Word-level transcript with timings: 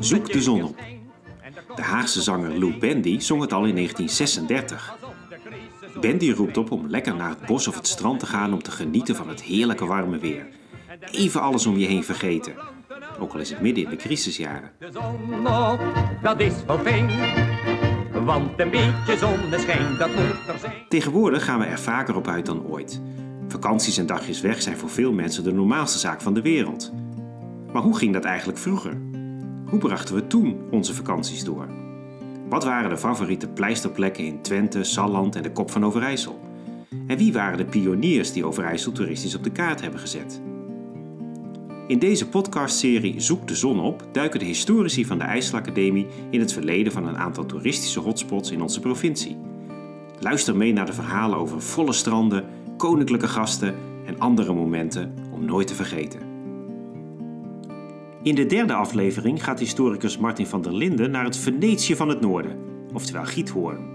Zoek 0.00 0.32
de 0.32 0.42
zon 0.42 0.62
op. 0.62 0.76
De 1.76 1.82
Haagse 1.82 2.22
zanger 2.22 2.58
Lou 2.58 2.78
Bendy 2.78 3.20
zong 3.20 3.40
het 3.40 3.52
al 3.52 3.64
in 3.64 3.74
1936. 3.74 4.96
Bendy 6.00 6.30
roept 6.30 6.56
op 6.56 6.70
om 6.70 6.88
lekker 6.88 7.14
naar 7.14 7.28
het 7.28 7.46
bos 7.46 7.68
of 7.68 7.74
het 7.74 7.86
strand 7.86 8.20
te 8.20 8.26
gaan 8.26 8.52
om 8.52 8.62
te 8.62 8.70
genieten 8.70 9.16
van 9.16 9.28
het 9.28 9.42
heerlijke 9.42 9.86
warme 9.86 10.18
weer. 10.18 10.46
Even 11.10 11.40
alles 11.40 11.66
om 11.66 11.76
je 11.76 11.86
heen 11.86 12.04
vergeten. 12.04 12.54
Ook 13.18 13.32
al 13.32 13.40
is 13.40 13.50
het 13.50 13.60
midden 13.60 13.84
in 13.84 13.90
de 13.90 13.96
crisisjaren. 13.96 14.70
De 14.78 14.90
zon 14.92 15.46
op, 15.46 15.80
dat 16.22 16.40
is 16.40 16.52
wel 16.66 16.78
fijn. 16.78 17.10
Want 18.24 18.60
een 18.60 18.70
beetje 18.70 19.16
zonneschijn, 19.16 19.96
dat 19.98 20.08
moet 20.08 20.48
er 20.48 20.58
zijn. 20.60 20.74
Tegenwoordig 20.88 21.44
gaan 21.44 21.58
we 21.58 21.64
er 21.64 21.78
vaker 21.78 22.16
op 22.16 22.28
uit 22.28 22.46
dan 22.46 22.66
ooit. 22.66 23.00
Vakanties 23.48 23.98
en 23.98 24.06
dagjes 24.06 24.40
weg 24.40 24.62
zijn 24.62 24.76
voor 24.76 24.90
veel 24.90 25.12
mensen 25.12 25.44
de 25.44 25.52
normaalste 25.52 25.98
zaak 25.98 26.20
van 26.20 26.34
de 26.34 26.42
wereld. 26.42 26.92
Maar 27.72 27.82
hoe 27.82 27.96
ging 27.96 28.12
dat 28.12 28.24
eigenlijk 28.24 28.58
vroeger? 28.58 29.11
Hoe 29.72 29.80
brachten 29.80 30.14
we 30.14 30.26
toen 30.26 30.60
onze 30.70 30.94
vakanties 30.94 31.44
door? 31.44 31.68
Wat 32.48 32.64
waren 32.64 32.90
de 32.90 32.98
favoriete 32.98 33.48
pleisterplekken 33.48 34.24
in 34.24 34.42
Twente, 34.42 34.84
Salland 34.84 35.36
en 35.36 35.42
de 35.42 35.52
Kop 35.52 35.70
van 35.70 35.84
Overijssel? 35.84 36.40
En 37.06 37.16
wie 37.16 37.32
waren 37.32 37.58
de 37.58 37.64
pioniers 37.64 38.32
die 38.32 38.44
Overijssel 38.44 38.92
toeristisch 38.92 39.34
op 39.34 39.44
de 39.44 39.50
kaart 39.50 39.80
hebben 39.80 40.00
gezet? 40.00 40.40
In 41.86 41.98
deze 41.98 42.28
podcastserie 42.28 43.20
Zoek 43.20 43.48
de 43.48 43.54
zon 43.54 43.80
op 43.80 44.04
duiken 44.12 44.38
de 44.38 44.44
historici 44.44 45.04
van 45.04 45.18
de 45.18 45.24
IJsselacademie 45.24 46.06
in 46.30 46.40
het 46.40 46.52
verleden 46.52 46.92
van 46.92 47.06
een 47.06 47.18
aantal 47.18 47.46
toeristische 47.46 48.00
hotspots 48.00 48.50
in 48.50 48.62
onze 48.62 48.80
provincie. 48.80 49.36
Luister 50.20 50.56
mee 50.56 50.72
naar 50.72 50.86
de 50.86 50.92
verhalen 50.92 51.38
over 51.38 51.62
volle 51.62 51.92
stranden, 51.92 52.44
koninklijke 52.76 53.28
gasten 53.28 53.74
en 54.06 54.18
andere 54.18 54.54
momenten 54.54 55.14
om 55.30 55.44
nooit 55.44 55.66
te 55.66 55.74
vergeten. 55.74 56.31
In 58.22 58.34
de 58.34 58.46
derde 58.46 58.72
aflevering 58.72 59.44
gaat 59.44 59.58
historicus 59.58 60.18
Martin 60.18 60.46
van 60.46 60.62
der 60.62 60.74
Linden 60.74 61.10
naar 61.10 61.24
het 61.24 61.36
Venetië 61.36 61.96
van 61.96 62.08
het 62.08 62.20
Noorden, 62.20 62.58
oftewel 62.92 63.24
Giethoorn. 63.24 63.90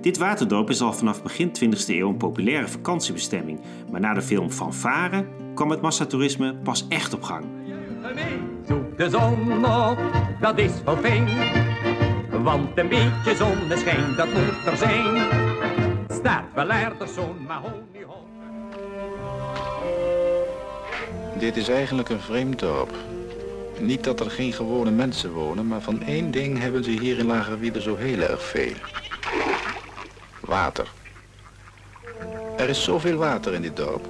Dit 0.00 0.18
waterdorp 0.18 0.70
is 0.70 0.80
al 0.80 0.92
vanaf 0.92 1.22
begin 1.22 1.48
20e 1.48 1.86
eeuw 1.86 2.08
een 2.08 2.16
populaire 2.16 2.68
vakantiebestemming, 2.68 3.60
maar 3.90 4.00
na 4.00 4.14
de 4.14 4.22
film 4.22 4.50
Fanfare 4.50 5.26
kwam 5.54 5.70
het 5.70 5.80
massatoerisme 5.80 6.54
pas 6.54 6.86
echt 6.88 7.14
op 7.14 7.22
gang. 7.22 7.44
Zoek 8.66 8.98
de 8.98 9.10
zon 9.10 9.64
op, 9.64 9.98
dat 10.40 10.58
is 10.58 10.72
wel 10.84 10.96
fijn. 10.96 11.28
Want 12.42 12.78
een 12.78 12.88
beetje 12.88 13.34
zonneschijn, 13.36 14.16
dat 14.16 14.26
moet 14.26 14.66
er 14.66 14.76
zijn. 14.76 15.26
Staat 16.08 16.44
wel 16.54 16.70
ergens 16.70 17.14
zo'n 17.14 17.44
mahoniehoop. 17.46 18.28
Dit 21.38 21.56
is 21.56 21.68
eigenlijk 21.68 22.08
een 22.08 22.20
vreemd 22.20 22.58
dorp. 22.58 22.94
Niet 23.80 24.04
dat 24.04 24.20
er 24.20 24.30
geen 24.30 24.52
gewone 24.52 24.90
mensen 24.90 25.32
wonen, 25.32 25.66
maar 25.66 25.80
van 25.80 26.02
één 26.02 26.30
ding 26.30 26.58
hebben 26.58 26.84
ze 26.84 26.90
hier 26.90 27.18
in 27.18 27.26
Lagerwiede 27.26 27.80
zo 27.80 27.96
heel 27.96 28.20
erg 28.20 28.42
veel. 28.42 28.72
Water. 30.40 30.88
Er 32.56 32.68
is 32.68 32.84
zoveel 32.84 33.16
water 33.16 33.54
in 33.54 33.62
dit 33.62 33.76
dorp 33.76 34.06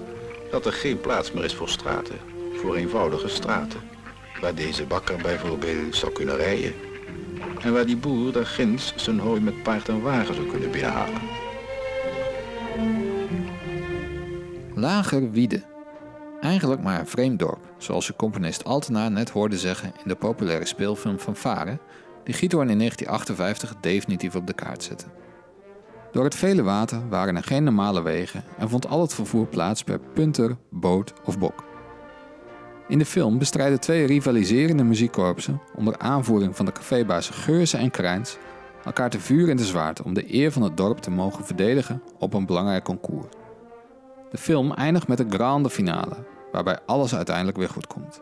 dat 0.51 0.67
er 0.67 0.73
geen 0.73 1.01
plaats 1.01 1.33
meer 1.33 1.45
is 1.45 1.55
voor 1.55 1.69
straten, 1.69 2.17
voor 2.55 2.75
eenvoudige 2.75 3.29
straten. 3.29 3.81
Waar 4.41 4.55
deze 4.55 4.85
bakker 4.85 5.17
bijvoorbeeld 5.17 5.97
zou 5.97 6.13
kunnen 6.13 6.37
rijden. 6.37 6.75
En 7.61 7.73
waar 7.73 7.87
die 7.87 7.97
boer 7.97 8.33
daar 8.33 8.47
ginds 8.47 8.93
zijn 8.97 9.19
hooi 9.19 9.41
met 9.41 9.63
paard 9.63 9.89
en 9.89 10.03
wagen 10.03 10.35
zou 10.35 10.47
kunnen 10.47 10.71
binnenhalen. 10.71 11.21
Lagerwiede. 14.75 15.74
Eigenlijk 16.45 16.83
maar 16.83 17.01
een 17.01 17.07
vreemd 17.07 17.39
dorp, 17.39 17.75
zoals 17.79 18.07
je 18.07 18.17
componist 18.17 18.65
Altena 18.65 19.09
net 19.09 19.31
hoorde 19.31 19.59
zeggen 19.59 19.93
in 20.03 20.09
de 20.09 20.15
populaire 20.15 20.67
speelfilm 20.67 21.19
van 21.19 21.37
Varen, 21.37 21.81
die 22.25 22.35
Giethoorn 22.35 22.71
in 22.71 22.79
1958 22.79 23.81
definitief 23.81 24.35
op 24.35 24.47
de 24.47 24.53
kaart 24.53 24.83
zette. 24.83 25.05
Door 26.13 26.25
het 26.25 26.35
vele 26.35 26.63
water 26.63 27.09
waren 27.09 27.37
er 27.37 27.43
geen 27.43 27.65
normale 27.65 28.03
wegen 28.03 28.45
en 28.59 28.69
vond 28.69 28.89
al 28.89 29.01
het 29.01 29.15
vervoer 29.15 29.47
plaats 29.47 29.85
per 29.85 30.01
punter, 30.15 30.57
boot 30.71 31.13
of 31.25 31.39
bok. 31.39 31.65
In 32.89 32.99
de 32.99 33.07
film 33.07 33.39
bestrijden 33.39 33.81
twee 33.81 34.07
rivaliserende 34.07 34.85
muziekkorpsen 34.85 35.61
onder 35.75 35.99
aanvoering 35.99 36.57
van 36.57 36.65
de 36.65 36.73
cafébazen 36.73 37.35
Geurzen 37.35 37.79
en 37.79 37.91
Krijns 37.91 38.37
elkaar 38.85 39.11
te 39.11 39.21
vuur 39.21 39.49
en 39.49 39.57
te 39.57 39.65
zwaard 39.65 40.03
om 40.03 40.15
de 40.15 40.35
eer 40.35 40.53
van 40.53 40.63
het 40.63 40.77
dorp 40.77 40.99
te 40.99 41.11
mogen 41.11 41.45
verdedigen 41.45 42.03
op 42.19 42.35
een 42.35 42.47
belangrijk 42.47 42.85
concours. 42.85 43.27
De 44.31 44.39
film 44.41 44.73
eindigt 44.73 45.09
met 45.09 45.21
een 45.21 45.33
grande 45.33 45.71
finale, 45.71 46.17
waarbij 46.55 46.79
alles 46.87 47.15
uiteindelijk 47.15 47.57
weer 47.57 47.69
goed 47.69 47.87
komt. 47.87 48.21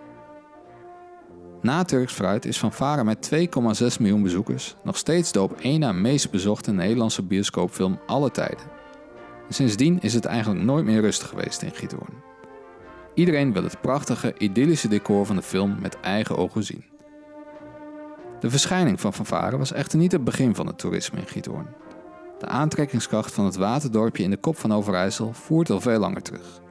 Na 1.61 1.85
Turks 1.85 2.13
Fruit 2.13 2.45
is 2.45 2.59
Van 2.59 2.73
Varen 2.73 3.05
met 3.05 3.31
2,6 3.35 4.01
miljoen 4.01 4.23
bezoekers 4.23 4.77
nog 4.85 4.97
steeds 4.97 5.33
de 5.33 5.41
op 5.41 5.53
één 5.61 5.81
na 5.81 5.93
meest 5.93 6.31
bezochte 6.31 6.73
Nederlandse 6.73 7.23
bioscoopfilm 7.23 8.01
alle 8.07 8.31
tijden. 8.31 8.67
En 9.49 9.55
sindsdien 9.55 10.01
is 10.01 10.15
het 10.15 10.25
eigenlijk 10.25 10.65
nooit 10.65 10.85
meer 10.85 11.01
rustig 11.01 11.29
geweest 11.29 11.63
in 11.63 11.75
Giethoorn. 11.75 12.23
Iedereen 13.15 13.53
wil 13.53 13.63
het 13.63 13.81
prachtige, 13.81 14.35
idyllische 14.39 14.89
decor 14.89 15.27
van 15.27 15.37
de 15.37 15.43
film 15.43 15.77
met 15.81 16.01
eigen 16.01 16.37
ogen 16.37 16.63
zien. 16.63 16.85
De 18.41 18.51
verschijning 18.51 19.01
van 19.01 19.13
Van 19.13 19.27
Varen 19.27 19.59
was 19.59 19.73
echter 19.73 19.99
niet 19.99 20.13
het 20.13 20.25
begin 20.25 20.55
van 20.55 20.67
het 20.67 20.79
toerisme 20.79 21.19
in 21.19 21.27
Giethoorn. 21.27 21.75
De 22.39 22.47
aantrekkingskracht 22.47 23.33
van 23.33 23.45
het 23.45 23.57
waterdorpje 23.57 24.23
in 24.23 24.31
de 24.31 24.37
kop 24.37 24.59
van 24.59 24.73
Overijssel 24.73 25.33
voert 25.33 25.71
al 25.71 25.81
veel 25.81 25.99
langer 25.99 26.23
terug. 26.23 26.62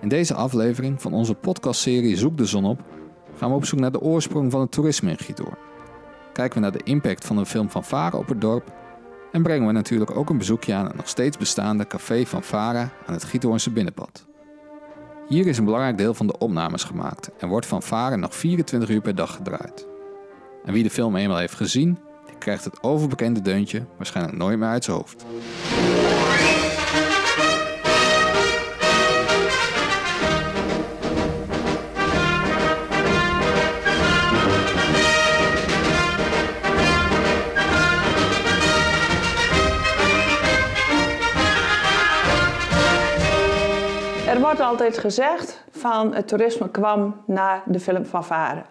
In 0.00 0.08
deze 0.08 0.34
aflevering 0.34 1.02
van 1.02 1.12
onze 1.12 1.34
podcastserie 1.34 2.16
Zoek 2.16 2.36
de 2.36 2.46
Zon 2.46 2.64
op 2.64 2.80
gaan 3.36 3.50
we 3.50 3.56
op 3.56 3.64
zoek 3.64 3.78
naar 3.78 3.92
de 3.92 4.00
oorsprong 4.00 4.50
van 4.50 4.60
het 4.60 4.72
toerisme 4.72 5.10
in 5.10 5.18
Giethoorn. 5.18 5.58
Kijken 6.32 6.54
we 6.54 6.60
naar 6.60 6.78
de 6.78 6.84
impact 6.84 7.24
van 7.24 7.36
een 7.36 7.46
film 7.46 7.70
van 7.70 7.84
Varen 7.84 8.18
op 8.18 8.28
het 8.28 8.40
dorp 8.40 8.72
en 9.32 9.42
brengen 9.42 9.66
we 9.66 9.72
natuurlijk 9.72 10.16
ook 10.16 10.30
een 10.30 10.38
bezoekje 10.38 10.74
aan 10.74 10.86
het 10.86 10.96
nog 10.96 11.08
steeds 11.08 11.36
bestaande 11.36 11.86
café 11.86 12.26
van 12.26 12.42
Vara 12.42 12.90
aan 13.06 13.14
het 13.14 13.24
Giethoornse 13.24 13.70
binnenpad. 13.70 14.26
Hier 15.28 15.46
is 15.46 15.58
een 15.58 15.64
belangrijk 15.64 15.98
deel 15.98 16.14
van 16.14 16.26
de 16.26 16.38
opnames 16.38 16.84
gemaakt 16.84 17.30
en 17.38 17.48
wordt 17.48 17.66
van 17.66 17.82
Varen 17.82 18.20
nog 18.20 18.34
24 18.34 18.88
uur 18.88 19.00
per 19.00 19.14
dag 19.14 19.34
gedraaid. 19.34 19.86
En 20.64 20.72
wie 20.72 20.82
de 20.82 20.90
film 20.90 21.16
eenmaal 21.16 21.38
heeft 21.38 21.54
gezien, 21.54 21.98
die 22.26 22.38
krijgt 22.38 22.64
het 22.64 22.82
overbekende 22.82 23.42
deuntje 23.42 23.86
waarschijnlijk 23.96 24.36
nooit 24.36 24.58
meer 24.58 24.68
uit 24.68 24.84
zijn 24.84 24.96
hoofd. 24.96 25.24
Wordt 44.56 44.70
altijd 44.70 44.98
gezegd 44.98 45.64
van 45.70 46.14
het 46.14 46.28
toerisme 46.28 46.70
kwam 46.70 47.22
na 47.26 47.62
de 47.66 47.80
film 47.80 48.04
van 48.04 48.24
Varen. 48.24 48.64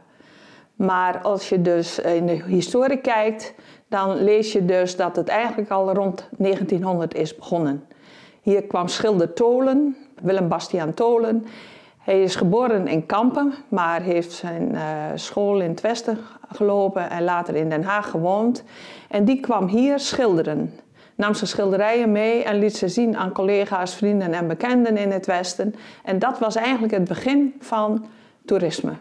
Maar 0.76 1.22
als 1.22 1.50
je 1.50 1.62
dus 1.62 2.00
in 2.00 2.26
de 2.26 2.44
historie 2.46 2.98
kijkt, 2.98 3.54
dan 3.90 4.24
lees 4.24 4.52
je 4.52 4.66
dus 4.66 4.96
dat 4.96 5.16
het 5.16 5.28
eigenlijk 5.28 5.72
al 5.72 5.94
rond 5.94 6.30
1900 6.38 7.16
is 7.16 7.36
begonnen. 7.36 7.88
Hier 8.42 8.64
kwam 8.64 8.88
schilder 8.88 9.34
Tolen, 9.34 9.98
Willem 10.22 10.48
Bastiaan 10.48 10.94
Tolen. 10.94 11.46
Hij 11.98 12.24
is 12.24 12.36
geboren 12.36 12.88
in 12.88 13.06
Kampen, 13.06 13.54
maar 13.68 14.02
heeft 14.02 14.32
zijn 14.32 14.76
eh, 14.76 14.82
school 15.16 15.60
in 15.60 15.70
het 15.70 15.82
Westen 15.82 16.18
gelopen 16.52 17.10
en 17.10 17.24
later 17.24 17.56
in 17.56 17.70
Den 17.70 17.84
Haag 17.84 18.10
gewoond. 18.10 18.64
En 19.10 19.26
die 19.26 19.40
kwam 19.40 19.68
hier 19.68 20.00
schilderen 20.00 20.74
nam 21.16 21.34
zijn 21.34 21.50
schilderijen 21.50 22.12
mee 22.12 22.44
en 22.44 22.60
liet 22.60 22.78
ze 22.78 22.88
zien 22.88 23.18
aan 23.18 23.32
collega's, 23.32 23.96
vrienden 23.96 24.34
en 24.34 24.48
bekenden 24.48 24.98
in 24.98 25.12
het 25.12 25.26
Westen. 25.26 25.76
En 26.04 26.20
dat 26.20 26.40
was 26.40 26.56
eigenlijk 26.56 26.94
het 26.94 27.08
begin 27.08 27.54
van 27.60 28.06
toerisme. 28.46 28.94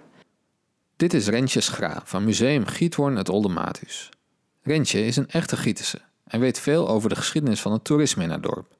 Dit 0.97 1.15
is 1.15 1.29
Rentje 1.29 1.61
Schra 1.61 2.01
van 2.05 2.25
Museum 2.25 2.67
Giethoorn 2.67 3.17
het 3.17 3.29
Olde 3.29 3.49
Matus. 3.49 4.11
Rentje 4.63 5.07
is 5.07 5.17
een 5.17 5.29
echte 5.29 5.57
Gietese 5.57 5.99
en 6.25 6.41
weet 6.41 6.61
veel 6.61 6.89
over 6.89 7.09
de 7.09 7.17
geschiedenis 7.17 7.61
van 7.61 7.73
het 7.73 7.85
toerisme 7.85 8.23
in 8.23 8.31
haar 8.31 8.41
dorp. 8.41 8.77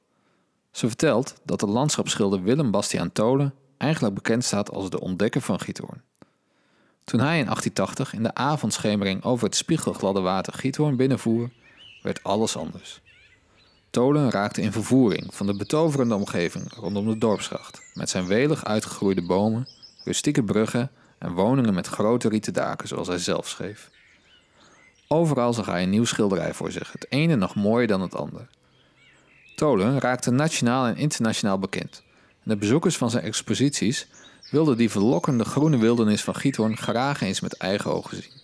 Ze 0.71 0.87
vertelt 0.87 1.35
dat 1.43 1.59
de 1.59 1.67
landschapsschilder 1.67 2.43
Willem 2.43 2.71
Bastiaan 2.71 3.11
Tolen 3.11 3.53
eigenlijk 3.77 4.15
bekend 4.15 4.43
staat 4.43 4.71
als 4.71 4.89
de 4.89 4.99
ontdekker 4.99 5.41
van 5.41 5.59
Giethoorn. 5.59 6.01
Toen 7.03 7.19
hij 7.19 7.37
in 7.39 7.45
1880 7.45 8.13
in 8.13 8.23
de 8.23 8.33
avondschemering 8.33 9.23
over 9.23 9.45
het 9.45 9.55
spiegelgladde 9.55 10.21
water 10.21 10.53
Giethoorn 10.53 10.95
binnenvoer, 10.95 11.49
werd 12.01 12.23
alles 12.23 12.57
anders. 12.57 13.01
Tolen 13.95 14.31
raakte 14.31 14.61
in 14.61 14.71
vervoering 14.71 15.35
van 15.35 15.45
de 15.45 15.55
betoverende 15.55 16.15
omgeving 16.15 16.73
rondom 16.73 17.07
de 17.07 17.17
dorpsgracht, 17.17 17.81
met 17.93 18.09
zijn 18.09 18.25
welig 18.25 18.65
uitgegroeide 18.65 19.21
bomen, 19.21 19.67
rustieke 20.03 20.43
bruggen 20.43 20.91
en 21.17 21.31
woningen 21.31 21.73
met 21.73 21.87
grote 21.87 22.29
rieten 22.29 22.53
daken, 22.53 22.87
zoals 22.87 23.07
hij 23.07 23.17
zelf 23.17 23.47
schreef. 23.47 23.89
Overal 25.07 25.53
zag 25.53 25.65
hij 25.65 25.83
een 25.83 25.89
nieuw 25.89 26.05
schilderij 26.05 26.53
voor 26.53 26.71
zich, 26.71 26.91
het 26.91 27.05
ene 27.09 27.35
nog 27.35 27.55
mooier 27.55 27.87
dan 27.87 28.01
het 28.01 28.15
ander. 28.15 28.47
Tolen 29.55 29.99
raakte 29.99 30.31
nationaal 30.31 30.85
en 30.85 30.97
internationaal 30.97 31.59
bekend. 31.59 32.03
En 32.43 32.49
de 32.51 32.57
bezoekers 32.57 32.97
van 32.97 33.09
zijn 33.09 33.23
exposities 33.23 34.07
wilde 34.51 34.75
die 34.75 34.91
verlokkende 34.91 35.45
groene 35.45 35.77
wildernis 35.77 36.23
van 36.23 36.35
Giethoorn 36.35 36.77
graag 36.77 37.21
eens 37.21 37.39
met 37.39 37.57
eigen 37.57 37.91
ogen 37.91 38.21
zien. 38.21 38.41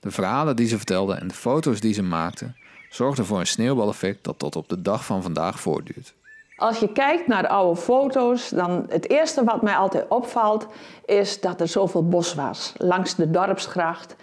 De 0.00 0.10
verhalen 0.10 0.56
die 0.56 0.68
ze 0.68 0.76
vertelde 0.76 1.14
en 1.14 1.28
de 1.28 1.34
foto's 1.34 1.80
die 1.80 1.94
ze 1.94 2.02
maakte 2.02 2.52
zorgden 2.90 3.24
voor 3.24 3.38
een 3.38 3.46
sneeuwbaleffect 3.46 4.24
dat 4.24 4.38
tot 4.38 4.56
op 4.56 4.68
de 4.68 4.82
dag 4.82 5.04
van 5.04 5.22
vandaag 5.22 5.60
voortduurt. 5.60 6.14
Als 6.56 6.78
je 6.78 6.92
kijkt 6.92 7.26
naar 7.26 7.42
de 7.42 7.48
oude 7.48 7.80
foto's, 7.80 8.48
dan 8.48 8.86
het 8.88 9.10
eerste 9.10 9.44
wat 9.44 9.62
mij 9.62 9.74
altijd 9.74 10.08
opvalt 10.08 10.66
is 11.04 11.40
dat 11.40 11.60
er 11.60 11.68
zoveel 11.68 12.08
bos 12.08 12.34
was. 12.34 12.72
Langs 12.76 13.14
de 13.14 13.30
dorpsgracht. 13.30 14.16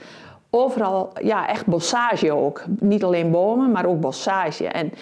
Overal, 0.50 1.12
ja, 1.22 1.48
echt 1.48 1.66
bossage 1.66 2.32
ook. 2.32 2.64
Niet 2.80 3.04
alleen 3.04 3.32
bomen, 3.32 3.72
maar 3.72 3.86
ook 3.86 4.00
bossage. 4.00 4.68
En 4.68 4.94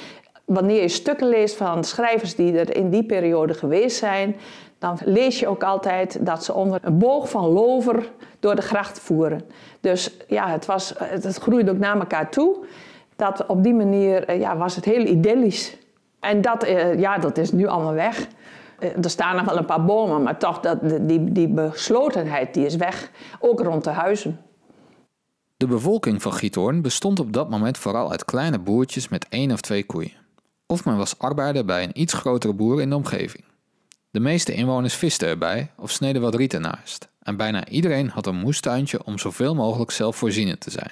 wanneer 0.45 0.81
je 0.81 0.87
stukken 0.87 1.27
leest 1.27 1.55
van 1.55 1.83
schrijvers 1.83 2.35
die 2.35 2.59
er 2.59 2.75
in 2.75 2.89
die 2.89 3.03
periode 3.03 3.53
geweest 3.53 3.97
zijn, 3.97 4.35
dan 4.79 4.97
lees 5.05 5.39
je 5.39 5.47
ook 5.47 5.63
altijd 5.63 6.25
dat 6.25 6.43
ze 6.43 6.53
onder 6.53 6.79
een 6.83 6.97
boog 6.97 7.29
van 7.29 7.49
lover 7.49 8.11
door 8.39 8.55
de 8.55 8.61
gracht 8.61 8.99
voeren. 8.99 9.41
Dus 9.79 10.17
ja, 10.27 10.47
het, 10.47 10.65
was, 10.65 10.93
het 10.97 11.35
groeide 11.35 11.71
ook 11.71 11.77
naar 11.77 11.99
elkaar 11.99 12.29
toe. 12.29 12.65
Dat 13.15 13.45
op 13.45 13.63
die 13.63 13.73
manier 13.73 14.25
eh, 14.25 14.39
ja, 14.39 14.57
was 14.57 14.75
het 14.75 14.85
heel 14.85 15.05
idyllisch. 15.05 15.77
En 16.19 16.41
dat, 16.41 16.63
eh, 16.63 16.99
ja, 16.99 17.17
dat 17.17 17.37
is 17.37 17.51
nu 17.51 17.67
allemaal 17.67 17.93
weg. 17.93 18.27
Eh, 18.79 19.03
er 19.03 19.09
staan 19.09 19.35
nog 19.35 19.45
wel 19.45 19.57
een 19.57 19.65
paar 19.65 19.85
bomen, 19.85 20.23
maar 20.23 20.37
toch, 20.37 20.59
dat, 20.59 20.77
die, 21.01 21.31
die 21.31 21.47
beslotenheid 21.47 22.53
die 22.53 22.65
is 22.65 22.75
weg. 22.75 23.11
Ook 23.39 23.59
rond 23.59 23.83
de 23.83 23.89
huizen. 23.89 24.39
De 25.57 25.67
bevolking 25.67 26.21
van 26.21 26.33
Giethoorn 26.33 26.81
bestond 26.81 27.19
op 27.19 27.33
dat 27.33 27.49
moment 27.49 27.77
vooral 27.77 28.11
uit 28.11 28.25
kleine 28.25 28.59
boertjes 28.59 29.09
met 29.09 29.25
één 29.29 29.51
of 29.51 29.61
twee 29.61 29.83
koeien. 29.83 30.11
Of 30.65 30.85
men 30.85 30.97
was 30.97 31.19
arbeider 31.19 31.65
bij 31.65 31.83
een 31.83 32.01
iets 32.01 32.13
grotere 32.13 32.53
boer 32.53 32.81
in 32.81 32.89
de 32.89 32.95
omgeving. 32.95 33.43
De 34.11 34.19
meeste 34.19 34.53
inwoners 34.53 34.93
visten 34.93 35.27
erbij 35.27 35.71
of 35.77 35.91
sneden 35.91 36.21
wat 36.21 36.35
riet 36.35 36.53
ernaast. 36.53 37.09
En 37.19 37.37
bijna 37.37 37.67
iedereen 37.67 38.09
had 38.09 38.25
een 38.25 38.35
moestuintje 38.35 39.03
om 39.03 39.19
zoveel 39.19 39.55
mogelijk 39.55 39.91
zelfvoorzienend 39.91 40.59
te 40.59 40.71
zijn. 40.71 40.91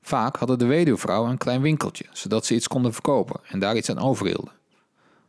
Vaak 0.00 0.36
hadden 0.36 0.58
de 0.58 0.66
weduwvrouwen 0.66 1.30
een 1.30 1.38
klein 1.38 1.62
winkeltje, 1.62 2.04
zodat 2.12 2.46
ze 2.46 2.54
iets 2.54 2.68
konden 2.68 2.92
verkopen 2.92 3.40
en 3.48 3.58
daar 3.58 3.76
iets 3.76 3.90
aan 3.90 3.98
overhielden. 3.98 4.52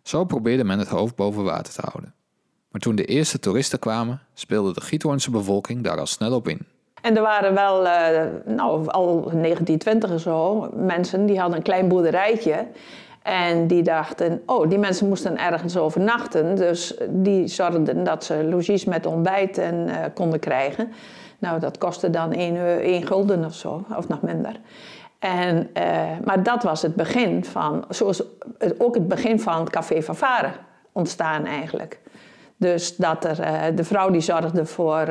Zo 0.03 0.23
probeerde 0.23 0.63
men 0.63 0.79
het 0.79 0.87
hoofd 0.87 1.15
boven 1.15 1.43
water 1.43 1.73
te 1.73 1.81
houden. 1.81 2.13
Maar 2.71 2.81
toen 2.81 2.95
de 2.95 3.05
eerste 3.05 3.39
toeristen 3.39 3.79
kwamen, 3.79 4.21
speelde 4.33 4.73
de 4.73 4.81
Giethoornse 4.81 5.31
bevolking 5.31 5.83
daar 5.83 5.99
al 5.99 6.05
snel 6.05 6.33
op 6.33 6.47
in. 6.47 6.59
En 7.01 7.15
er 7.15 7.21
waren 7.21 7.53
wel, 7.53 7.85
uh, 7.85 8.21
nou, 8.45 8.87
al 8.87 9.21
1920 9.21 10.11
of 10.11 10.21
zo, 10.21 10.69
mensen 10.75 11.25
die 11.25 11.39
hadden 11.39 11.57
een 11.57 11.63
klein 11.63 11.87
boerderijtje. 11.87 12.67
En 13.23 13.67
die 13.67 13.83
dachten, 13.83 14.41
oh, 14.45 14.69
die 14.69 14.77
mensen 14.77 15.07
moesten 15.07 15.37
ergens 15.37 15.77
overnachten. 15.77 16.55
Dus 16.55 16.93
die 17.09 17.47
zorgden 17.47 18.03
dat 18.03 18.23
ze 18.23 18.43
logies 18.43 18.85
met 18.85 19.05
ontbijt 19.05 19.57
en, 19.57 19.87
uh, 19.87 19.95
konden 20.13 20.39
krijgen. 20.39 20.91
Nou, 21.39 21.59
dat 21.59 21.77
kostte 21.77 22.09
dan 22.09 22.33
1, 22.33 22.81
1 22.81 23.07
gulden 23.07 23.45
of 23.45 23.53
zo, 23.53 23.85
of 23.97 24.07
nog 24.07 24.21
minder. 24.21 24.59
En, 25.19 25.69
uh, 25.77 25.83
maar 26.23 26.43
dat 26.43 26.63
was 26.63 26.81
het 26.81 26.95
begin 26.95 27.45
van, 27.45 27.85
zoals 27.89 28.23
ook 28.77 28.95
het 28.95 29.07
begin 29.07 29.39
van 29.39 29.59
het 29.59 29.69
Café 29.69 30.01
van 30.01 30.15
Varen 30.15 30.53
ontstaan 30.91 31.45
eigenlijk. 31.45 31.99
Dus 32.57 32.95
dat 32.95 33.25
er, 33.25 33.39
uh, 33.39 33.75
de 33.75 33.83
vrouw 33.83 34.09
die 34.09 34.21
zorgde 34.21 34.65
voor 34.65 35.07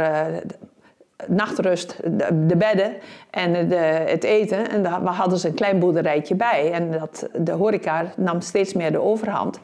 nachtrust, 1.26 1.96
de, 2.02 2.46
de, 2.46 2.56
bedden 2.56 2.92
en 3.30 3.68
de, 3.68 3.76
het 4.06 4.24
eten. 4.24 4.70
En 4.70 4.82
daar 4.82 5.00
hadden 5.00 5.38
ze 5.38 5.48
een 5.48 5.54
klein 5.54 5.78
boerderijtje 5.78 6.34
bij. 6.34 6.72
En 6.72 6.90
dat, 6.90 7.28
de 7.38 7.52
horeca 7.52 8.04
nam 8.16 8.40
steeds 8.40 8.72
meer 8.72 8.92
de 8.92 9.00
overhand. 9.00 9.60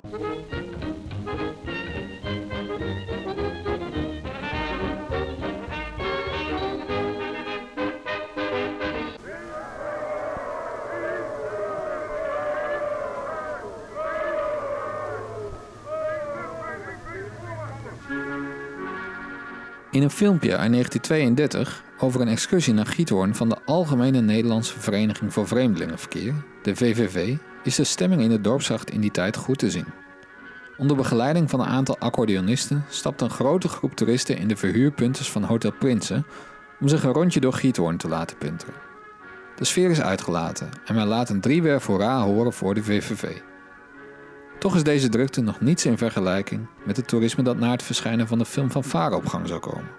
In 19.95 20.03
een 20.03 20.11
filmpje 20.11 20.57
uit 20.57 20.71
1932 20.71 21.85
over 21.99 22.21
een 22.21 22.29
excursie 22.29 22.75
naar 22.75 22.87
Giethoorn 22.87 23.35
van 23.35 23.49
de 23.49 23.57
Algemene 23.65 24.21
Nederlandse 24.21 24.81
Vereniging 24.81 25.33
voor 25.33 25.49
Vreemdelingenverkeer, 25.49 26.35
de 26.63 26.77
VVV, 26.77 27.37
is 27.63 27.75
de 27.75 27.85
stemming 27.85 28.23
in 28.23 28.29
de 28.29 28.41
dorpsgracht 28.41 28.91
in 28.91 29.01
die 29.01 29.11
tijd 29.11 29.37
goed 29.37 29.59
te 29.59 29.71
zien. 29.71 29.87
Onder 30.77 30.97
begeleiding 30.97 31.51
van 31.51 31.61
een 31.61 31.67
aantal 31.67 31.99
accordeonisten 31.99 32.85
stapt 32.89 33.21
een 33.21 33.31
grote 33.31 33.69
groep 33.69 33.95
toeristen 33.95 34.39
in 34.39 34.49
de 34.49 34.57
verhuurpunten 34.57 35.25
van 35.25 35.43
Hotel 35.43 35.73
Prinsen 35.73 36.27
om 36.81 36.89
zich 36.89 37.05
een 37.05 37.13
rondje 37.13 37.41
door 37.41 37.53
Giethoorn 37.53 37.97
te 37.97 38.09
laten 38.09 38.39
punteren. 38.39 38.75
De 39.57 39.65
sfeer 39.65 39.91
is 39.91 40.01
uitgelaten 40.01 40.71
en 40.85 40.95
men 40.95 41.07
laat 41.07 41.29
een 41.29 41.41
driewerf 41.41 41.87
hoera 41.87 42.23
horen 42.23 42.53
voor 42.53 42.75
de 42.75 42.83
VVV. 42.83 43.41
Toch 44.59 44.75
is 44.75 44.83
deze 44.83 45.09
drukte 45.09 45.41
nog 45.41 45.61
niets 45.61 45.87
in 45.87 45.99
vergelijking 45.99 46.67
met 46.85 46.97
het 46.97 47.09
toerisme 47.09 47.43
dat 47.43 47.59
na 47.59 47.71
het 47.71 47.83
verschijnen 47.83 48.27
van 48.27 48.39
de 48.39 48.45
film 48.45 48.71
van 48.71 48.85
Varen 48.85 49.17
op 49.17 49.27
gang 49.27 49.49
zou 49.49 49.61
komen. 49.61 49.91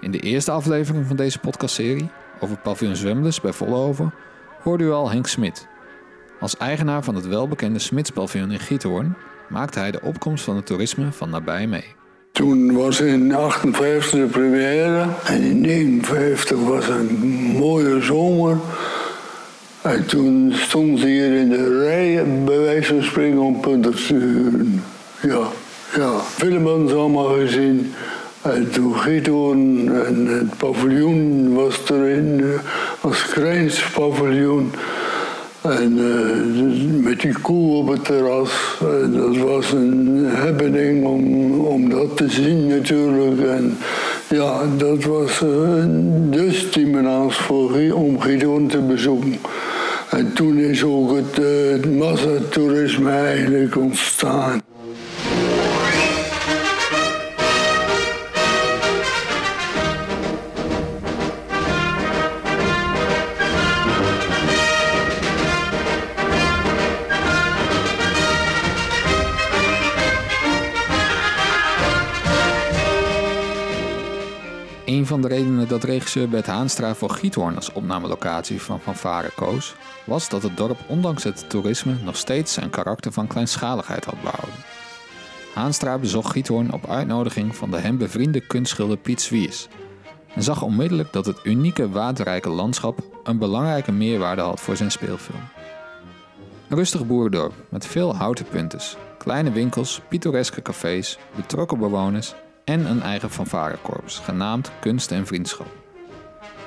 In 0.00 0.10
de 0.10 0.20
eerste 0.20 0.50
aflevering 0.50 1.06
van 1.06 1.16
deze 1.16 1.38
podcastserie, 1.38 2.10
over 2.40 2.56
paviljoen 2.56 2.96
Zwemles 2.96 3.40
bij 3.40 3.52
Vollenhoven, 3.52 4.14
hoorde 4.62 4.84
u 4.84 4.90
al 4.90 5.10
Henk 5.10 5.26
Smit. 5.26 5.68
Als 6.40 6.56
eigenaar 6.56 7.02
van 7.02 7.14
het 7.14 7.26
welbekende 7.26 7.78
Smitspaviljoen 7.78 8.50
in 8.50 8.58
Giethoorn 8.60 9.16
maakte 9.48 9.78
hij 9.78 9.90
de 9.90 10.00
opkomst 10.02 10.44
van 10.44 10.56
het 10.56 10.66
toerisme 10.66 11.12
van 11.12 11.30
nabij 11.30 11.66
mee. 11.66 11.94
Toen 12.32 12.72
was 12.72 13.00
in 13.00 13.34
58 13.34 14.10
de 14.10 14.26
première 14.26 15.06
en 15.24 15.42
in 15.42 15.60
59 15.60 16.58
was 16.58 16.88
een 16.88 17.18
mooie 17.58 18.00
zomer. 18.00 18.56
En 19.82 20.06
toen 20.06 20.52
stond 20.54 20.98
ze 20.98 21.06
hier 21.06 21.32
in 21.32 21.48
de 21.48 21.78
rij, 21.78 22.24
bij 22.44 22.58
wijze 22.58 22.94
van 22.94 23.02
spreken, 23.02 23.38
om 23.38 23.60
punten 23.60 23.94
te 23.94 24.14
huren. 24.14 24.82
Ja, 25.22 25.46
ja. 25.96 26.10
Filmen 26.20 26.96
allemaal 26.96 27.34
gezien. 27.34 27.92
En 28.42 28.70
toen 28.70 28.94
Giethoorn 28.94 29.92
en 30.06 30.26
het 30.26 30.56
paviljoen 30.56 31.54
was 31.54 31.80
erin, 31.90 32.44
als 33.00 33.34
paviljoen. 33.94 34.72
En 35.60 35.98
uh, 35.98 37.04
met 37.04 37.20
die 37.20 37.38
koe 37.40 37.76
op 37.76 37.88
het 37.88 38.04
terras. 38.04 38.78
Dat 39.12 39.36
was 39.36 39.72
een 39.72 40.28
happening 40.34 41.04
om, 41.04 41.50
om 41.60 41.88
dat 41.88 42.16
te 42.16 42.28
zien 42.28 42.66
natuurlijk. 42.66 43.40
En 43.40 43.76
ja, 44.28 44.60
dat 44.76 45.04
was 45.04 45.40
uh, 45.40 45.48
de 46.30 46.48
stimulans 46.50 47.36
voor, 47.36 47.92
om 47.92 48.20
Giethoorn 48.20 48.66
te 48.66 48.78
bezoeken. 48.78 49.38
En 50.12 50.32
toen 50.32 50.58
is 50.58 50.84
ook 50.84 51.16
het, 51.16 51.38
uh, 51.38 51.70
het 51.70 51.96
massatoerisme 51.96 53.10
eigenlijk 53.10 53.76
ontstaan. 53.76 54.62
Regisseur 75.84 76.28
Bert 76.28 76.46
Haanstra 76.46 76.94
voor 76.94 77.10
Giethoorn 77.10 77.56
als 77.56 77.72
opnamelocatie 77.72 78.62
van 78.62 78.80
Fanfare 78.80 79.30
koos, 79.34 79.74
was 80.04 80.28
dat 80.28 80.42
het 80.42 80.56
dorp 80.56 80.78
ondanks 80.86 81.24
het 81.24 81.50
toerisme 81.50 81.94
nog 82.04 82.16
steeds 82.16 82.52
zijn 82.52 82.70
karakter 82.70 83.12
van 83.12 83.26
kleinschaligheid 83.26 84.04
had 84.04 84.22
behouden. 84.22 84.64
Haanstra 85.54 85.98
bezocht 85.98 86.30
Giethoorn 86.30 86.72
op 86.72 86.90
uitnodiging 86.90 87.56
van 87.56 87.70
de 87.70 87.78
hem 87.78 87.98
bevriende 87.98 88.46
kunstschilder 88.46 88.96
Piet 88.96 89.20
Zwiers 89.20 89.68
en 90.34 90.42
zag 90.42 90.62
onmiddellijk 90.62 91.12
dat 91.12 91.26
het 91.26 91.40
unieke 91.44 91.90
waterrijke 91.90 92.48
landschap 92.48 92.98
een 93.22 93.38
belangrijke 93.38 93.92
meerwaarde 93.92 94.42
had 94.42 94.60
voor 94.60 94.76
zijn 94.76 94.90
speelfilm. 94.90 95.40
Een 96.68 96.76
rustig 96.76 97.06
boerendorp 97.06 97.54
met 97.68 97.86
veel 97.86 98.16
houten 98.16 98.44
puntes, 98.44 98.96
kleine 99.18 99.52
winkels, 99.52 100.00
pittoreske 100.08 100.62
cafés, 100.62 101.18
betrokken 101.36 101.78
bewoners 101.78 102.34
en 102.64 102.90
een 102.90 103.02
eigen 103.02 103.30
fanfarekorps, 103.30 104.18
genaamd 104.18 104.70
Kunst 104.80 105.10
en 105.10 105.26
Vriendschap. 105.26 105.66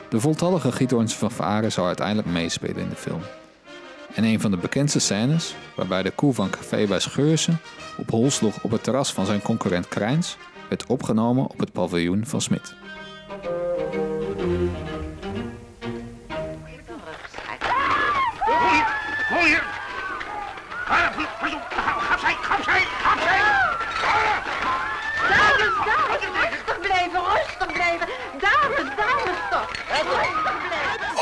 De 0.10 0.20
voltallige 0.20 0.72
Giethoornse 0.72 1.18
fanfare 1.18 1.70
zou 1.70 1.88
uiteindelijk 1.88 2.28
meespelen 2.28 2.78
in 2.78 2.90
de 2.90 2.96
film. 2.96 3.22
En 4.14 4.24
een 4.24 4.42
van 4.42 4.52
de 4.52 4.58
bekendste 4.58 5.00
scènes, 5.00 5.56
waarbij 5.76 6.04
de 6.04 6.12
koe 6.12 6.34
van 6.34 6.50
Café 6.50 6.88
bij 6.88 7.00
Scheursen 7.00 7.60
op 7.98 8.10
hol 8.10 8.32
sloeg 8.32 8.64
op 8.64 8.72
het 8.72 8.84
terras 8.84 9.14
van 9.14 9.26
zijn 9.26 9.42
concurrent 9.42 9.88
Krijns, 9.88 10.38
werd 10.70 10.86
opgenomen 10.86 11.50
op 11.50 11.60
het 11.60 11.72
paviljoen 11.72 12.26
van 12.26 12.42
Smit. 12.42 12.76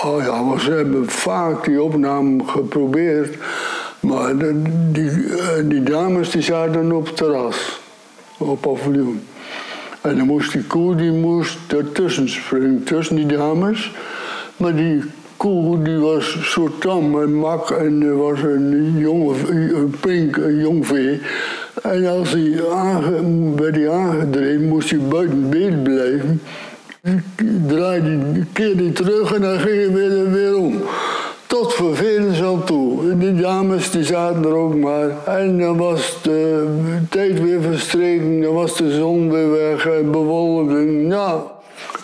Oh 0.05 0.23
ja, 0.23 0.59
ze 0.59 0.71
hebben 0.71 1.09
vaak 1.09 1.65
die 1.65 1.81
opname 1.81 2.43
geprobeerd. 2.45 3.37
Maar 3.99 4.37
die, 4.91 5.09
eh, 5.09 5.47
die 5.63 5.83
dames 5.83 6.31
die 6.31 6.41
zaten 6.41 6.91
op 6.91 7.05
het 7.05 7.17
terras, 7.17 7.79
op 8.37 8.61
paviljoen. 8.61 9.21
En 10.01 10.17
dan 10.17 10.27
moest 10.27 10.51
die 10.51 10.63
koe 10.63 10.95
die 10.95 11.11
moest 11.11 11.57
ertussen 11.67 12.29
springen, 12.29 12.83
tussen 12.83 13.15
die 13.15 13.25
dames. 13.25 13.91
Maar 14.57 14.75
die 14.75 15.03
koe 15.37 15.81
die 15.81 15.97
was 15.97 16.51
zo 16.51 16.69
tam 16.79 17.21
en 17.21 17.33
mak 17.33 17.71
en 17.71 18.17
was 18.17 18.41
een 18.41 18.93
jonge, 18.97 19.33
pink, 19.99 20.37
een. 20.37 21.21
En 21.81 22.05
als 22.05 22.31
hij 22.31 22.61
werd 23.55 23.75
hij 23.75 23.89
aangedreven, 23.89 24.67
moest 24.67 24.89
hij 24.89 24.99
buiten 24.99 25.49
beeld 25.49 25.83
blijven. 25.83 26.41
Draaide, 27.67 28.45
keerde 28.53 28.83
hij 28.83 28.91
terug 28.91 29.33
en 29.33 29.41
dan 29.41 29.59
ging 29.59 29.75
hij 29.75 29.91
weer, 29.91 30.31
weer 30.31 30.57
om. 30.57 30.81
Tot 31.47 31.73
vervelend 31.73 32.41
aan 32.41 32.63
toe. 32.63 33.17
Die 33.17 33.35
dames 33.35 33.91
die 33.91 34.03
zaten 34.03 34.43
er 34.43 34.53
ook 34.53 34.75
maar. 34.75 35.09
En 35.25 35.59
dan 35.59 35.77
was 35.77 36.19
de 36.21 36.67
tijd 37.09 37.41
weer 37.41 37.61
verstreken, 37.61 38.41
dan 38.41 38.53
was 38.53 38.77
de 38.77 38.91
zon 38.91 39.31
weer 39.31 39.51
weg 39.51 39.87
en 39.87 40.11
bewolking. 40.11 41.07
Nou, 41.07 41.41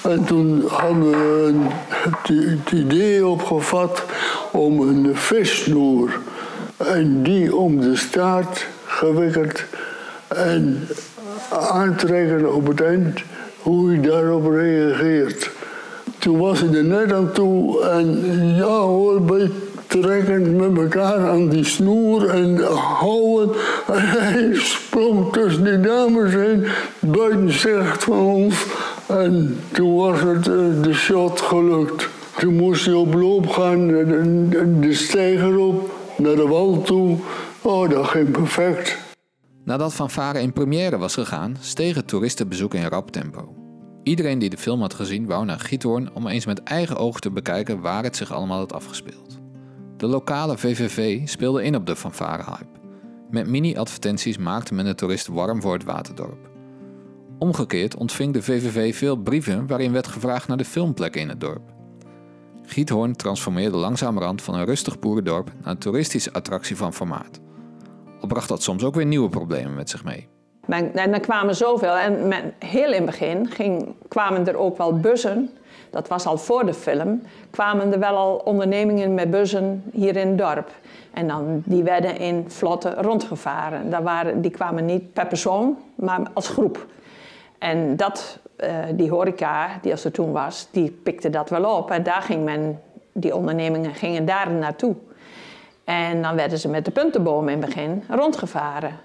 en 0.04 0.24
toen 0.24 0.64
hadden 0.68 1.12
we 1.12 1.54
het 1.94 2.72
idee 2.72 3.28
opgevat 3.28 4.04
om 4.52 4.82
een 4.82 5.16
vissnoer 5.16 6.20
en 6.78 7.24
die 7.24 7.56
om 7.56 7.82
de 7.82 7.96
staart 7.96 8.68
gewikkeld 8.86 9.64
en 10.28 10.88
aantrekken 11.50 12.54
op 12.54 12.68
het 12.68 12.82
eind 12.82 13.20
hoe 13.62 13.92
je 13.92 14.00
daarop 14.00 14.46
reageert. 14.52 15.50
Toen 16.20 16.38
was 16.38 16.60
hij 16.60 16.74
er 16.74 16.84
net 16.84 17.14
aan 17.14 17.32
toe 17.32 17.84
en 17.84 18.24
ja 18.56 18.80
hoor, 18.80 19.22
bij 19.22 19.52
trekken 19.90 20.56
met 20.56 20.78
elkaar 20.78 21.30
aan 21.30 21.50
die 21.50 21.64
snoer 21.64 22.30
en 22.30 22.58
houden. 22.74 23.50
En 23.88 24.10
hij 24.18 24.50
sprong 24.54 25.34
tussen 25.34 25.64
die 25.64 25.80
dames 25.80 26.34
heen, 26.34 26.66
buiten 27.00 27.52
zicht 27.52 28.04
van 28.04 28.20
ons. 28.20 28.66
En 29.08 29.60
toen 29.72 29.96
was 29.96 30.22
het 30.22 30.48
eh, 30.48 30.82
de 30.82 30.94
shot 30.94 31.42
gelukt. 31.42 32.08
Toen 32.38 32.56
moest 32.56 32.86
hij 32.86 32.94
op 32.94 33.14
loop 33.14 33.50
gaan, 33.50 33.88
de, 33.88 34.80
de 34.80 34.94
steiger 34.94 35.58
op, 35.58 35.92
naar 36.18 36.36
de 36.36 36.48
wal 36.48 36.82
toe. 36.82 37.18
Oh, 37.62 37.90
dat 37.90 38.06
ging 38.06 38.32
perfect. 38.32 39.09
Nadat 39.70 39.94
Fanfare 39.94 40.42
in 40.42 40.54
première 40.54 40.98
was 40.98 41.14
gegaan, 41.14 41.56
steeg 41.60 41.96
het 41.96 42.08
toeristenbezoek 42.08 42.74
in 42.74 42.86
rap 42.86 43.12
tempo. 43.12 43.56
Iedereen 44.04 44.40
die 44.40 44.50
de 44.50 44.58
film 44.58 44.82
had 44.82 44.94
gezien 44.94 45.26
wou 45.26 45.46
naar 45.46 45.60
Giethoorn 45.60 46.16
om 46.16 46.28
eens 46.28 46.46
met 46.46 46.64
eigen 46.64 46.98
ogen 46.98 47.22
te 47.22 47.32
bekijken 47.32 47.82
waar 47.82 48.04
het 48.04 48.16
zich 48.16 48.32
allemaal 48.32 48.58
had 48.58 48.74
afgespeeld. 48.74 49.40
De 49.98 50.08
lokale 50.08 50.58
VVV 50.58 51.28
speelde 51.28 51.64
in 51.64 51.76
op 51.76 51.86
de 51.86 51.96
fanfare-hype. 51.96 52.80
Met 53.32 53.48
mini-advertenties 53.48 54.38
maakte 54.38 54.74
men 54.74 54.86
de 54.86 54.96
toerist 54.96 55.28
warm 55.28 55.62
voor 55.62 55.74
het 55.74 55.84
waterdorp. 55.84 56.50
Omgekeerd 57.40 57.96
ontving 57.96 58.34
de 58.34 58.44
VVV 58.44 58.96
veel 58.96 59.16
brieven 59.16 59.68
waarin 59.68 59.92
werd 59.92 60.08
gevraagd 60.08 60.48
naar 60.48 60.58
de 60.58 60.66
filmplekken 60.66 61.22
in 61.22 61.30
het 61.30 61.40
dorp. 61.40 61.74
Giethoorn 62.64 63.16
transformeerde 63.16 63.78
langzamerhand 63.78 64.42
van 64.42 64.56
een 64.56 64.66
rustig 64.66 65.00
boerendorp 65.00 65.52
naar 65.62 65.72
een 65.72 65.78
toeristische 65.78 66.34
attractie 66.34 66.76
van 66.76 66.94
formaat. 66.94 67.40
Bracht 68.28 68.50
dat 68.50 68.64
soms 68.64 68.84
ook 68.84 68.96
weer 68.96 69.06
nieuwe 69.06 69.30
problemen 69.30 69.76
met 69.76 69.90
zich 69.90 70.04
mee. 70.04 70.28
En 70.68 71.12
dan 71.12 71.20
kwamen 71.20 71.56
zoveel. 71.56 71.96
En 71.96 72.28
men, 72.28 72.54
heel 72.60 72.88
in 72.88 72.94
het 72.94 73.06
begin 73.06 73.48
ging, 73.48 73.94
kwamen 74.08 74.48
er 74.48 74.58
ook 74.58 74.78
wel 74.78 75.00
bussen. 75.00 75.50
Dat 75.90 76.08
was 76.08 76.26
al 76.26 76.38
voor 76.38 76.66
de 76.66 76.74
film. 76.74 77.22
Kwamen 77.50 77.94
er 77.94 78.00
wel 78.00 78.16
al 78.16 78.36
ondernemingen 78.36 79.14
met 79.14 79.32
bussen 79.32 79.84
hier 79.92 80.16
in 80.16 80.28
het 80.28 80.38
dorp. 80.38 80.72
En 81.14 81.28
dan, 81.28 81.62
die 81.66 81.84
werden 81.84 82.18
in 82.18 82.46
vlotten 82.48 82.94
rondgevaren. 82.96 83.90
Daar 83.90 84.04
waren, 84.04 84.42
die 84.42 84.52
kwamen 84.52 84.86
niet 84.86 85.14
per 85.14 85.28
persoon, 85.28 85.78
maar 85.96 86.22
als 86.34 86.50
groep. 86.50 86.88
En 87.58 87.96
dat, 87.96 88.40
uh, 88.58 88.70
die 88.94 89.10
horeca, 89.10 89.70
die 89.82 89.92
als 89.92 90.06
er 90.06 90.12
toen 90.12 90.32
was, 90.32 90.68
die 90.72 90.92
pikte 91.04 91.30
dat 91.30 91.50
wel 91.50 91.78
op. 91.78 91.92
En 91.92 92.04
daar 92.04 92.22
ging 92.22 92.44
men, 92.44 92.82
die 93.14 93.36
ondernemingen 93.36 93.94
gingen 93.94 94.26
daar 94.26 94.52
naartoe. 94.52 94.96
En 95.90 96.22
dan 96.22 96.36
werden 96.36 96.60
ze 96.60 96.70
met 96.70 96.86
de 96.86 96.92
puntenboom 96.92 97.50
in 97.50 97.62
het 97.62 97.66
begin 97.66 98.04
rondgevaren. 98.10 99.00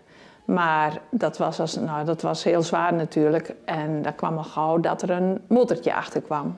Maar 0.45 1.00
dat 1.11 1.38
was, 1.38 1.61
als, 1.61 1.76
nou, 1.76 2.05
dat 2.05 2.23
was 2.23 2.45
heel 2.45 2.62
zwaar 2.62 2.95
natuurlijk. 2.95 3.55
En 3.64 4.03
daar 4.03 4.12
kwam 4.12 4.37
al 4.37 4.45
gauw 4.45 4.81
dat 4.81 5.03
er 5.03 5.11
een 5.11 5.41
motortje 5.49 5.95
achter 5.95 6.21
kwam. 6.21 6.57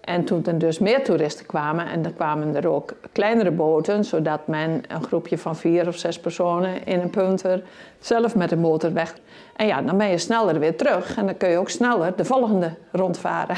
En 0.00 0.24
toen 0.24 0.44
er 0.44 0.58
dus 0.58 0.78
meer 0.78 1.04
toeristen 1.04 1.46
kwamen, 1.46 1.86
en 1.86 2.02
dan 2.02 2.14
kwamen 2.14 2.56
er 2.56 2.68
ook 2.68 2.94
kleinere 3.12 3.50
boten, 3.50 4.04
zodat 4.04 4.46
men 4.46 4.82
een 4.88 5.02
groepje 5.02 5.38
van 5.38 5.56
vier 5.56 5.88
of 5.88 5.96
zes 5.96 6.20
personen 6.20 6.86
in 6.86 7.00
een 7.00 7.10
punter 7.10 7.62
zelf 8.00 8.34
met 8.34 8.48
de 8.48 8.56
motor 8.56 8.92
weg. 8.92 9.14
En 9.56 9.66
ja, 9.66 9.82
dan 9.82 9.96
ben 9.96 10.08
je 10.08 10.18
sneller 10.18 10.58
weer 10.58 10.76
terug 10.76 11.16
en 11.16 11.26
dan 11.26 11.36
kun 11.36 11.48
je 11.48 11.58
ook 11.58 11.70
sneller 11.70 12.16
de 12.16 12.24
volgende 12.24 12.74
rondvaren. 12.92 13.56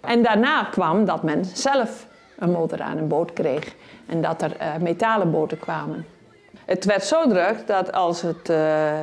En 0.00 0.22
daarna 0.22 0.64
kwam 0.64 1.04
dat 1.04 1.22
men 1.22 1.44
zelf 1.44 2.06
een 2.38 2.50
motor 2.50 2.82
aan 2.82 2.98
een 2.98 3.08
boot 3.08 3.32
kreeg 3.32 3.74
en 4.06 4.22
dat 4.22 4.42
er 4.42 4.56
uh, 4.60 4.76
metalen 4.76 5.30
boten 5.30 5.58
kwamen. 5.58 6.06
Het 6.64 6.84
werd 6.84 7.04
zo 7.04 7.28
druk 7.28 7.66
dat 7.66 7.92
als 7.92 8.22
het 8.22 8.48
uh, 8.48 8.98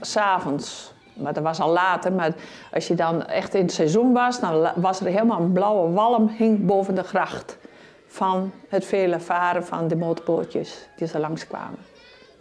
s'avonds, 0.00 0.92
maar 1.14 1.32
dat 1.32 1.42
was 1.42 1.60
al 1.60 1.70
later, 1.70 2.12
maar 2.12 2.32
als 2.72 2.88
je 2.88 2.94
dan 2.94 3.26
echt 3.26 3.54
in 3.54 3.62
het 3.62 3.72
seizoen 3.72 4.12
was, 4.12 4.40
dan 4.40 4.68
was 4.74 5.00
er 5.00 5.06
helemaal 5.06 5.40
een 5.40 5.52
blauwe 5.52 5.90
walm 5.90 6.28
hing 6.28 6.66
boven 6.66 6.94
de 6.94 7.02
gracht 7.02 7.58
van 8.06 8.52
het 8.68 8.84
vele 8.84 9.20
varen 9.20 9.64
van 9.64 9.88
de 9.88 9.96
motorbootjes 9.96 10.88
die 10.96 11.12
er 11.12 11.20
langskwamen. 11.20 11.78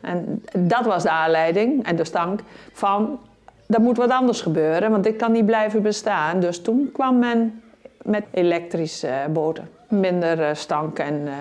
En 0.01 0.43
dat 0.57 0.85
was 0.85 1.03
de 1.03 1.09
aanleiding 1.09 1.85
en 1.85 1.95
de 1.95 2.05
stank 2.05 2.39
van, 2.73 3.19
er 3.67 3.81
moet 3.81 3.97
wat 3.97 4.09
anders 4.09 4.41
gebeuren, 4.41 4.91
want 4.91 5.03
dit 5.03 5.15
kan 5.15 5.31
niet 5.31 5.45
blijven 5.45 5.81
bestaan. 5.81 6.39
Dus 6.39 6.61
toen 6.61 6.89
kwam 6.93 7.19
men 7.19 7.62
met 8.03 8.23
elektrische 8.31 9.29
boten. 9.33 9.69
Minder 9.89 10.41
eh, 10.41 10.55
stank 10.55 10.99
en 10.99 11.13
uh, 11.13 11.33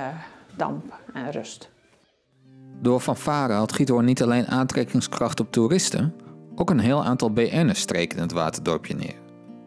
damp 0.57 0.95
en 1.15 1.31
rust. 1.31 1.71
Door 2.81 3.01
fanfare 3.01 3.53
had 3.53 3.73
Giethoorn 3.73 4.05
niet 4.05 4.23
alleen 4.23 4.47
aantrekkingskracht 4.47 5.41
op 5.41 5.53
toeristen, 5.53 6.15
ook 6.55 6.71
een 6.71 6.79
heel 6.79 7.05
aantal 7.05 7.31
BN'ers 7.31 7.81
streken 7.81 8.19
het 8.19 8.33
waterdorpje 8.33 8.95
neer. 8.95 9.15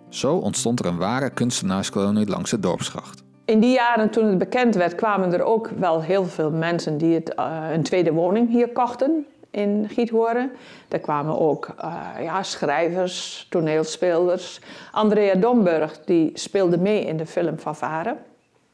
Zo 0.10 0.36
ontstond 0.36 0.80
er 0.80 0.86
een 0.86 0.98
ware 0.98 1.30
kunstenaarskolonie 1.30 2.28
langs 2.28 2.52
de 2.52 2.60
dorpsgracht. 2.60 3.24
In 3.46 3.60
die 3.60 3.74
jaren 3.74 4.10
toen 4.10 4.25
het 4.25 4.38
bekend 4.38 4.75
werd, 4.75 4.96
kwamen 4.96 5.34
er 5.34 5.44
ook 5.44 5.70
wel 5.70 6.02
heel 6.02 6.25
veel 6.25 6.52
mensen 6.52 6.98
die 6.98 7.14
het, 7.14 7.34
uh, 7.40 7.70
een 7.72 7.84
tweede 7.84 8.12
woning 8.12 8.50
hier 8.50 8.70
kochten 8.70 9.25
in 9.56 9.90
Giethoorn. 9.90 10.52
Er 10.90 11.00
kwamen 11.00 11.40
ook 11.40 11.76
uh, 11.84 12.04
ja, 12.20 12.44
schrijvers, 12.44 13.48
toneelspelers. 13.50 14.60
Andrea 14.92 15.36
Domburg 15.36 16.04
die 16.06 16.32
speelde 16.34 16.78
mee 16.78 17.06
in 17.06 17.18
de 17.18 17.26
film 17.26 17.60
van 17.60 17.76
Varen. 17.76 18.18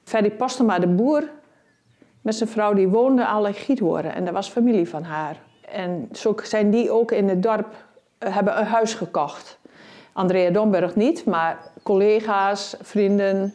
Ferry 0.04 0.32
Postema 0.32 0.80
de 0.80 0.88
Boer 0.88 1.30
met 2.22 2.36
zijn 2.36 2.50
vrouw, 2.50 2.74
die 2.74 2.88
woonde 2.88 3.26
al 3.26 3.48
in 3.48 3.54
Giethoorn 3.54 4.12
en 4.12 4.26
dat 4.26 4.34
was 4.34 4.50
familie 4.50 4.90
van 4.90 5.04
haar. 5.04 5.38
En 5.72 6.10
zo 6.12 6.36
zijn 6.44 6.70
die 6.70 6.92
ook 6.92 7.12
in 7.12 7.30
het 7.30 7.44
dorp, 7.44 7.76
uh, 8.20 8.36
hebben 8.36 8.60
een 8.60 8.66
huis 8.66 8.94
gekocht. 8.94 9.60
Andrea 10.14 10.50
Domburg 10.50 10.96
niet, 10.96 11.26
maar 11.26 11.58
collega's, 11.84 12.76
vrienden 12.82 13.54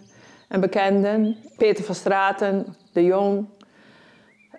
en 0.49 0.61
bekenden. 0.61 1.37
Peter 1.57 1.85
van 1.85 1.95
Straten, 1.95 2.77
De 2.93 3.05
Jong, 3.05 3.47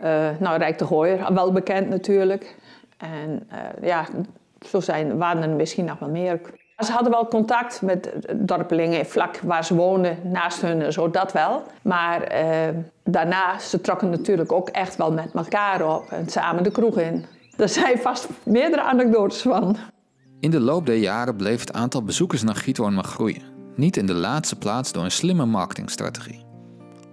uh, 0.03 0.29
nou 0.39 0.57
Rijk 0.57 0.77
de 0.77 0.85
Gooier, 0.85 1.33
wel 1.33 1.51
bekend 1.51 1.89
natuurlijk. 1.89 2.55
En 2.97 3.47
uh, 3.51 3.87
ja, 3.87 4.05
zo 4.65 4.79
zijn, 4.79 5.17
waren 5.17 5.41
er 5.41 5.49
misschien 5.49 5.85
nog 5.85 5.99
wel 5.99 6.09
meer. 6.09 6.41
Ze 6.77 6.91
hadden 6.91 7.11
wel 7.11 7.27
contact 7.27 7.81
met 7.81 8.09
dorpelingen 8.35 9.05
vlak 9.05 9.39
waar 9.39 9.65
ze 9.65 9.75
woonden, 9.75 10.17
naast 10.23 10.61
hun, 10.61 10.93
zo 10.93 11.11
dat 11.11 11.31
wel. 11.31 11.63
Maar 11.81 12.21
eh, 12.21 12.75
daarna, 13.03 13.59
ze 13.59 13.81
trokken 13.81 14.09
natuurlijk 14.09 14.51
ook 14.51 14.69
echt 14.69 14.95
wel 14.95 15.11
met 15.11 15.31
elkaar 15.33 15.95
op 15.95 16.11
en 16.11 16.29
samen 16.29 16.63
de 16.63 16.71
kroeg 16.71 16.99
in. 16.99 17.25
Daar 17.55 17.69
zijn 17.69 17.97
vast 17.97 18.27
meerdere 18.43 18.81
anekdotes 18.81 19.41
van. 19.41 19.77
In 20.39 20.51
de 20.51 20.59
loop 20.59 20.85
der 20.85 20.95
jaren 20.95 21.35
bleef 21.35 21.59
het 21.59 21.73
aantal 21.73 22.03
bezoekers 22.03 22.43
naar 22.43 22.55
Giethoorn 22.55 22.93
maar 22.93 23.03
groeien. 23.03 23.41
Niet 23.75 23.97
in 23.97 24.05
de 24.05 24.13
laatste 24.13 24.55
plaats 24.55 24.91
door 24.91 25.03
een 25.03 25.11
slimme 25.11 25.45
marketingstrategie. 25.45 26.45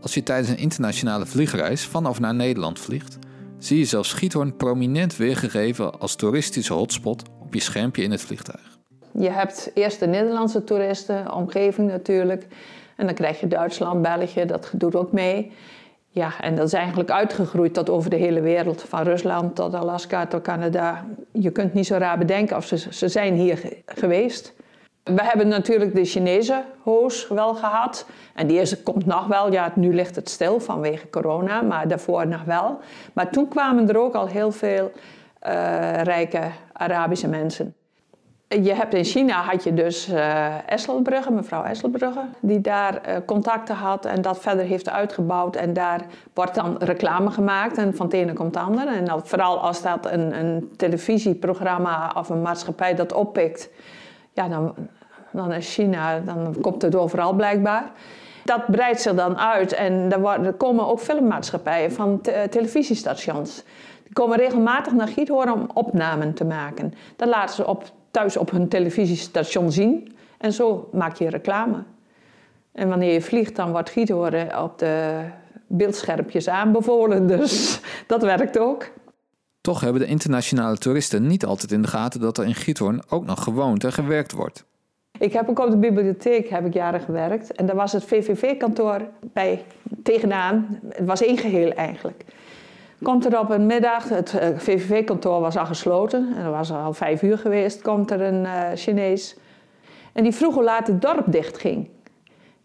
Als 0.00 0.14
je 0.14 0.23
tijdens 0.23 0.49
een 0.49 0.59
internationale 0.59 1.26
vliegreis 1.26 1.87
van 1.87 2.07
of 2.07 2.21
naar 2.21 2.35
Nederland 2.35 2.79
vliegt, 2.79 3.19
zie 3.66 3.78
je 3.78 3.85
zelfs 3.85 4.12
Giethoorn 4.12 4.56
prominent 4.56 5.16
weergegeven 5.16 6.00
als 6.00 6.16
toeristische 6.16 6.73
hotspot 6.73 7.23
op 7.40 7.54
je 7.54 7.61
schermpje 7.61 8.02
in 8.02 8.11
het 8.11 8.21
vliegtuig. 8.21 8.78
Je 9.12 9.30
hebt 9.30 9.71
eerst 9.75 10.00
de 10.00 10.06
Nederlandse 10.06 10.64
toeristen, 10.64 11.33
omgeving 11.33 11.90
natuurlijk. 11.90 12.47
En 12.97 13.06
dan 13.06 13.14
krijg 13.14 13.40
je 13.40 13.47
Duitsland, 13.47 14.02
België, 14.02 14.44
dat 14.44 14.71
doet 14.73 14.94
ook 14.94 15.12
mee. 15.12 15.52
Ja, 16.09 16.40
en 16.40 16.54
dat 16.54 16.66
is 16.66 16.73
eigenlijk 16.73 17.11
uitgegroeid 17.11 17.75
tot 17.75 17.90
over 17.90 18.11
de 18.11 18.16
hele 18.16 18.40
wereld. 18.40 18.83
Van 18.83 19.02
Rusland 19.02 19.54
tot 19.54 19.75
Alaska 19.75 20.26
tot 20.26 20.42
Canada. 20.42 21.06
Je 21.33 21.50
kunt 21.50 21.75
niet 21.75 21.87
zo 21.87 21.97
raar 21.97 22.18
bedenken 22.18 22.56
of 22.56 22.66
ze, 22.66 22.76
ze 22.90 23.09
zijn 23.09 23.35
hier 23.35 23.59
geweest. 23.87 24.54
We 25.05 25.23
hebben 25.23 25.49
natuurlijk 25.49 25.95
de 25.95 26.05
Chinese 26.05 26.63
hoos 26.83 27.29
wel 27.29 27.55
gehad. 27.55 28.07
En 28.35 28.47
die 28.47 28.61
is, 28.61 28.83
komt 28.83 29.07
nog 29.07 29.27
wel. 29.27 29.53
Ja, 29.53 29.73
nu 29.75 29.95
ligt 29.95 30.17
het 30.17 30.29
stil 30.29 30.61
vanwege 30.61 31.11
corona, 31.11 31.63
maar 31.63 31.89
daarvoor 31.89 32.27
nog 32.27 32.45
wel. 32.45 32.79
Maar 33.13 33.31
toen 33.31 33.49
kwamen 33.49 33.89
er 33.89 33.99
ook 33.99 34.15
al 34.15 34.27
heel 34.27 34.53
veel 34.53 34.93
uh, 35.47 36.03
rijke 36.03 36.41
Arabische 36.73 37.29
mensen. 37.29 37.75
Je 38.49 38.75
hebt 38.75 38.95
in 38.95 39.05
China 39.05 39.43
had 39.43 39.65
je 39.65 39.75
dus 39.75 40.09
uh, 40.09 41.29
mevrouw 41.31 41.63
Esselbrugge, 41.63 42.25
die 42.41 42.61
daar 42.61 43.01
uh, 43.09 43.17
contacten 43.27 43.75
had 43.75 44.05
en 44.05 44.23
dat 44.23 44.39
verder 44.39 44.65
heeft 44.65 44.91
uitgebouwd. 44.91 45.57
En 45.57 45.73
daar 45.73 46.01
wordt 46.35 46.55
dan 46.55 46.77
reclame 46.79 47.31
gemaakt 47.31 47.79
en 47.79 47.95
van 47.95 48.07
het 48.07 48.15
ene 48.15 48.33
komt 48.33 48.55
het 48.55 48.65
ander. 48.65 48.89
En 48.89 49.05
dat, 49.05 49.29
vooral 49.29 49.59
als 49.59 49.83
dat 49.83 50.11
een, 50.11 50.39
een 50.39 50.73
televisieprogramma 50.77 52.13
of 52.17 52.29
een 52.29 52.43
maatschappij 52.43 52.95
dat 52.95 53.13
oppikt, 53.13 53.71
ja, 54.35 54.49
dan, 54.49 54.75
dan 55.33 55.53
is 55.53 55.75
China, 55.75 56.21
dan 56.21 56.57
komt 56.61 56.83
het 56.83 56.95
overal 56.95 57.33
blijkbaar. 57.33 57.91
Dat 58.45 58.67
breidt 58.67 59.00
zich 59.00 59.14
dan 59.14 59.38
uit 59.38 59.73
en 59.73 60.12
er, 60.12 60.53
komen 60.53 60.87
ook 60.87 61.00
filmmaatschappijen 61.00 61.93
van 61.93 62.21
te, 62.21 62.47
televisiestations. 62.50 63.62
Die 64.05 64.12
komen 64.12 64.38
regelmatig 64.38 64.93
naar 64.93 65.09
Giethoorn 65.09 65.53
om 65.53 65.67
opnamen 65.75 66.35
te 66.35 66.45
maken. 66.45 66.95
Dat 67.17 67.29
laten 67.29 67.55
ze 67.55 67.67
op 67.67 67.85
thuis 68.11 68.37
op 68.37 68.50
hun 68.50 68.69
televisiestation 68.69 69.73
zien. 69.73 70.17
En 70.38 70.53
zo 70.53 70.88
maak 70.93 71.17
je 71.17 71.29
reclame. 71.29 71.83
En 72.73 72.88
wanneer 72.88 73.12
je 73.12 73.23
vliegt, 73.23 73.57
dan 73.57 73.71
wordt 73.71 73.91
giethoorn 73.91 74.59
op 74.59 74.79
de 74.79 75.21
beeldschermpjes 75.67 76.49
aanbevolen. 76.49 77.26
Dus 77.37 77.81
dat 78.07 78.23
werkt 78.23 78.59
ook. 78.59 78.91
Toch 79.64 79.80
hebben 79.80 80.00
de 80.02 80.09
internationale 80.09 80.78
toeristen 80.78 81.26
niet 81.26 81.44
altijd 81.44 81.73
in 81.73 81.83
de 81.83 81.88
gaten 81.88 82.21
dat 82.21 82.38
er 82.38 82.44
in 82.44 82.54
Giethoorn 82.54 83.02
ook 83.09 83.25
nog 83.25 83.42
gewoond 83.42 83.85
en 83.85 83.92
gewerkt 83.92 84.33
wordt. 84.33 84.64
Ik 85.18 85.33
heb 85.33 85.49
ook 85.49 85.59
op 85.59 85.71
de 85.71 85.76
bibliotheek 85.76 86.49
heb 86.49 86.66
ik 86.66 86.75
jaren 86.75 87.00
gewerkt. 87.00 87.52
En 87.52 87.66
daar 87.66 87.76
was 87.76 87.92
het 87.92 88.04
VVV-kantoor 88.04 89.00
bij 89.33 89.64
tegenaan. 90.02 90.80
Het 90.88 91.06
was 91.06 91.23
één 91.23 91.38
geheel 91.38 91.73
eigenlijk. 91.73 92.25
Komt 93.02 93.25
er 93.25 93.38
op 93.38 93.50
een 93.50 93.66
middag, 93.66 94.09
het 94.09 94.35
eh, 94.35 94.49
VVV-kantoor 94.56 95.40
was 95.40 95.56
al 95.56 95.66
gesloten, 95.66 96.33
en 96.37 96.44
er 96.44 96.50
was 96.50 96.73
al 96.73 96.92
vijf 96.92 97.23
uur 97.23 97.38
geweest, 97.38 97.83
komt 97.83 98.11
er 98.11 98.21
een 98.21 98.44
uh, 98.44 98.62
Chinees. 98.75 99.37
En 100.12 100.23
die 100.23 100.33
vroeg 100.33 100.54
hoe 100.54 100.64
laat 100.64 100.87
het 100.87 101.02
dorp 101.02 101.25
dicht 101.26 101.59
ging. 101.59 101.88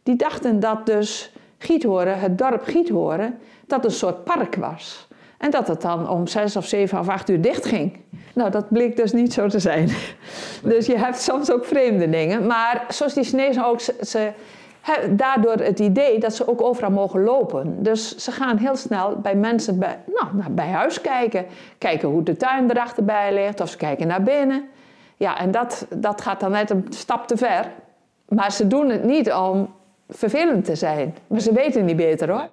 Die 0.04 0.16
dachten 0.16 0.60
dat 0.60 0.86
dus 0.86 1.34
Giethoren, 1.58 2.20
het 2.20 2.38
dorp 2.38 2.64
Giethoren, 2.64 3.40
dat 3.68 3.86
een 3.86 3.92
soort 3.92 4.24
park 4.24 4.56
was. 4.56 5.08
En 5.40 5.52
dat 5.52 5.68
het 5.68 5.82
dan 5.82 6.10
om 6.10 6.28
zes 6.28 6.56
of 6.56 6.66
zeven 6.66 7.00
of 7.00 7.10
acht 7.10 7.30
uur 7.30 7.42
dicht 7.42 7.66
ging. 7.66 7.98
Nou, 8.34 8.52
dat 8.52 8.70
bleek 8.70 8.96
dus 8.96 9.14
niet 9.14 9.34
zo 9.34 9.48
te 9.48 9.60
zijn. 9.60 9.90
Dus 10.64 10.86
je 10.86 10.98
hebt 10.98 11.22
soms 11.22 11.52
ook 11.52 11.66
vreemde 11.66 12.10
dingen. 12.10 12.48
Maar 12.48 12.86
zoals 12.90 13.14
die 13.14 13.24
Chinezen 13.24 13.66
ook, 13.66 13.80
ze, 14.02 14.32
daardoor 15.10 15.54
het 15.54 15.80
idee 15.80 16.20
dat 16.20 16.36
ze 16.36 16.48
ook 16.48 16.62
overal 16.62 16.92
mogen 16.92 17.24
lopen. 17.24 17.84
Dus 17.84 18.16
ze 18.16 18.32
gaan 18.32 18.58
heel 18.58 18.76
snel 18.76 19.16
bij 19.16 19.36
mensen 19.36 19.80
bij, 19.80 20.00
nou, 20.06 20.50
bij 20.50 20.68
huis 20.68 21.02
kijken. 21.02 21.46
Kijken 21.78 22.10
hoe 22.10 22.24
de 22.24 22.38
tuin 22.38 22.70
erachterbij 22.70 23.34
ligt, 23.34 23.62
of 23.62 23.70
ze 23.70 23.78
kijken 23.78 24.08
naar 24.08 24.24
binnen. 24.24 24.64
Ja, 25.18 25.40
en 25.40 25.52
dat, 25.52 25.86
dat 25.96 26.22
gaat 26.22 26.40
dan 26.40 26.52
net 26.52 26.70
een 26.70 26.86
stap 26.90 27.28
te 27.28 27.38
ver. 27.38 27.72
Maar 28.28 28.52
ze 28.52 28.68
doen 28.68 28.90
het 28.90 29.04
niet 29.04 29.32
om 29.34 29.74
vervelend 30.10 30.66
te 30.66 30.76
zijn. 30.76 31.16
Maar 31.28 31.40
ze 31.40 31.54
weten 31.54 31.86
niet 31.86 31.96
beter 31.96 32.30
hoor. 32.32 32.50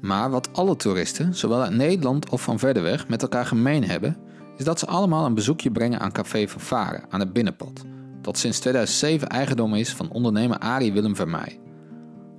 Maar 0.00 0.30
wat 0.30 0.48
alle 0.52 0.76
toeristen, 0.76 1.34
zowel 1.34 1.62
uit 1.62 1.74
Nederland 1.74 2.30
of 2.30 2.42
van 2.42 2.58
verder 2.58 2.82
weg, 2.82 3.08
met 3.08 3.22
elkaar 3.22 3.46
gemeen 3.46 3.84
hebben, 3.84 4.16
is 4.56 4.64
dat 4.64 4.78
ze 4.78 4.86
allemaal 4.86 5.26
een 5.26 5.34
bezoekje 5.34 5.70
brengen 5.70 6.00
aan 6.00 6.12
Café 6.12 6.48
Varen 6.48 7.04
aan 7.08 7.20
het 7.20 7.32
Binnenpad. 7.32 7.84
Dat 8.22 8.38
sinds 8.38 8.58
2007 8.58 9.28
eigendom 9.28 9.74
is 9.74 9.92
van 9.92 10.10
ondernemer 10.10 10.58
Arie 10.58 10.92
Willem 10.92 11.16
Vermeij. 11.16 11.60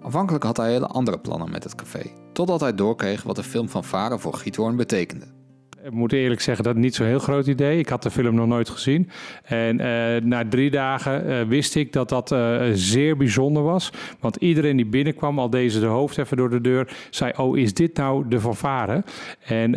Aanvankelijk 0.02 0.43
had 0.43 0.58
hij 0.58 0.72
hele 0.72 0.88
andere 0.88 1.19
plannen 1.19 1.52
met 1.52 1.63
het 1.63 1.76
café, 1.76 2.12
totdat 2.34 2.60
hij 2.60 2.76
doorkreeg 2.76 3.24
wat 3.24 3.36
de 3.36 3.43
film 3.43 3.69
van 3.69 3.84
Varen 3.84 4.19
voor 4.19 4.34
Giethoorn 4.34 4.76
betekende. 4.76 5.38
Ik 5.84 5.92
moet 5.92 6.13
eerlijk 6.13 6.42
zeggen, 6.42 6.63
dat 6.63 6.76
niet 6.76 6.96
zo'n 6.96 7.06
heel 7.06 7.20
groot 7.20 7.48
idee. 7.48 7.80
Ik 7.80 7.89
had 7.89 8.04
de 8.04 8.12
film 8.12 8.36
nog 8.36 8.48
nooit 8.48 8.70
gezien. 8.70 9.10
En 9.44 9.80
uh, 9.80 10.22
na 10.22 10.44
drie 10.50 10.70
dagen 10.70 11.26
uh, 11.26 11.42
wist 11.42 11.76
ik 11.76 11.94
dat 11.94 12.10
dat 12.10 12.32
uh, 12.32 12.62
zeer 12.74 13.18
bijzonder 13.18 13.63
was. 13.63 13.92
Want 14.20 14.36
iedereen 14.36 14.76
die 14.76 14.86
binnenkwam, 14.86 15.39
al 15.39 15.50
deze 15.50 15.80
de 15.80 15.86
hoofd 15.86 16.18
even 16.18 16.38
door 16.38 16.50
de 16.50 16.62
deur, 16.62 16.94
zei: 17.10 17.32
Oh, 17.38 17.58
is 17.58 17.74
dit 17.74 17.98
nou 17.98 18.28
de 18.28 18.39
fanfare? 18.39 19.04
En 19.46 19.76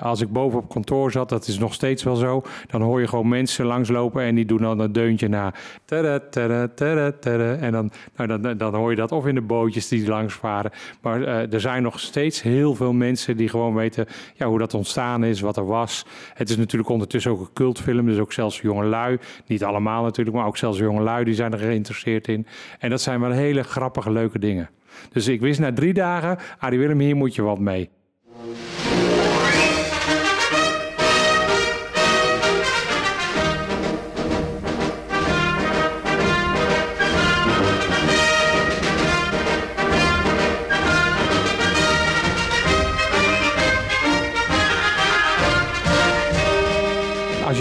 als 0.00 0.20
ik 0.20 0.32
boven 0.32 0.58
op 0.58 0.68
kantoor 0.68 1.10
zat, 1.10 1.28
dat 1.28 1.46
is 1.46 1.58
nog 1.58 1.74
steeds 1.74 2.02
wel 2.02 2.16
zo, 2.16 2.42
dan 2.66 2.82
hoor 2.82 3.00
je 3.00 3.08
gewoon 3.08 3.28
mensen 3.28 3.66
langslopen 3.66 4.22
en 4.22 4.34
die 4.34 4.44
doen 4.44 4.60
dan 4.60 4.78
een 4.78 4.92
deuntje 4.92 5.28
na. 5.28 5.54
En 5.86 7.72
dan, 7.72 7.90
nou, 8.16 8.40
dan, 8.40 8.56
dan 8.56 8.74
hoor 8.74 8.90
je 8.90 8.96
dat 8.96 9.12
of 9.12 9.26
in 9.26 9.34
de 9.34 9.40
bootjes 9.40 9.88
die 9.88 10.08
langs 10.08 10.34
varen. 10.34 10.70
Maar 11.00 11.22
er 11.22 11.60
zijn 11.60 11.82
nog 11.82 12.00
steeds 12.00 12.42
heel 12.42 12.74
veel 12.74 12.92
mensen 12.92 13.36
die 13.36 13.48
gewoon 13.48 13.74
weten 13.74 14.06
ja, 14.34 14.46
hoe 14.46 14.58
dat 14.58 14.74
ontstaan 14.74 15.24
is 15.24 15.40
wat 15.42 15.56
er 15.56 15.66
was. 15.66 16.06
Het 16.34 16.50
is 16.50 16.56
natuurlijk 16.56 16.90
ondertussen 16.90 17.30
ook 17.30 17.40
een 17.40 17.52
cultfilm, 17.52 18.06
dus 18.06 18.18
ook 18.18 18.32
zelfs 18.32 18.60
jongelui, 18.60 19.18
niet 19.46 19.64
allemaal 19.64 20.02
natuurlijk, 20.02 20.36
maar 20.36 20.46
ook 20.46 20.56
zelfs 20.56 20.78
jongelui 20.78 21.24
die 21.24 21.34
zijn 21.34 21.52
er 21.52 21.58
geïnteresseerd 21.58 22.28
in. 22.28 22.46
En 22.78 22.90
dat 22.90 23.00
zijn 23.00 23.20
wel 23.20 23.30
hele 23.30 23.62
grappige, 23.62 24.10
leuke 24.10 24.38
dingen. 24.38 24.70
Dus 25.12 25.28
ik 25.28 25.40
wist 25.40 25.60
na 25.60 25.72
drie 25.72 25.92
dagen, 25.92 26.38
Arie 26.58 26.78
Willem, 26.78 26.98
hier 26.98 27.16
moet 27.16 27.34
je 27.34 27.42
wat 27.42 27.58
mee. 27.58 27.90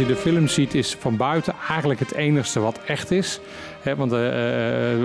Je 0.01 0.07
de 0.07 0.15
film 0.15 0.47
ziet, 0.47 0.75
is 0.75 0.95
van 0.99 1.17
buiten 1.17 1.53
eigenlijk 1.69 1.99
het 1.99 2.13
enigste 2.13 2.59
wat 2.59 2.79
echt 2.85 3.11
is. 3.11 3.39
want 3.95 4.11
uh, 4.11 4.17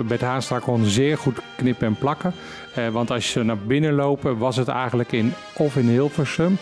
Bert 0.07 0.21
Haanstra 0.21 0.59
kon 0.59 0.85
zeer 0.85 1.19
goed 1.19 1.39
knippen 1.57 1.87
en 1.87 1.97
plakken. 1.99 2.33
Uh, 2.79 2.89
want 2.89 3.11
als 3.11 3.35
je 3.35 3.43
naar 3.43 3.59
binnen 3.59 3.95
lopen, 3.95 4.39
was 4.39 4.57
het 4.57 4.69
eigenlijk 4.69 5.13
in, 5.13 5.33
of 5.57 5.77
in 5.77 5.89
Hilversum 5.89 6.59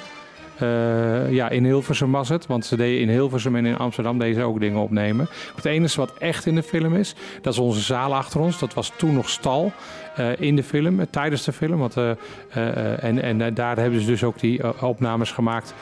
ja, 1.30 1.48
in 1.48 1.64
Hilversum 1.64 2.12
was 2.12 2.28
het. 2.28 2.46
Want 2.46 2.66
ze 2.66 2.76
deden 2.76 3.00
in 3.00 3.08
Hilversum 3.08 3.56
en 3.56 3.66
in 3.66 3.76
Amsterdam 3.76 4.18
deze 4.18 4.42
ook 4.42 4.60
dingen 4.60 4.80
opnemen. 4.80 5.28
Het 5.54 5.64
enige 5.64 5.96
wat 5.96 6.12
echt 6.18 6.46
in 6.46 6.54
de 6.54 6.62
film 6.62 6.94
is, 6.94 7.14
dat 7.42 7.52
is 7.52 7.58
onze 7.58 7.80
zaal 7.80 8.14
achter 8.14 8.40
ons. 8.40 8.58
Dat 8.58 8.74
was 8.74 8.92
toen 8.96 9.14
nog 9.14 9.28
stal 9.28 9.72
in 10.38 10.56
de 10.56 10.62
film, 10.62 11.00
uh, 11.00 11.06
tijdens 11.10 11.44
de 11.44 11.52
film. 11.52 11.78
Want, 11.78 11.96
en 13.00 13.22
en 13.22 13.54
daar 13.54 13.76
hebben 13.76 14.00
ze 14.00 14.06
dus 14.06 14.24
ook 14.24 14.38
die 14.38 14.82
opnames 14.82 15.32
gemaakt 15.32 15.74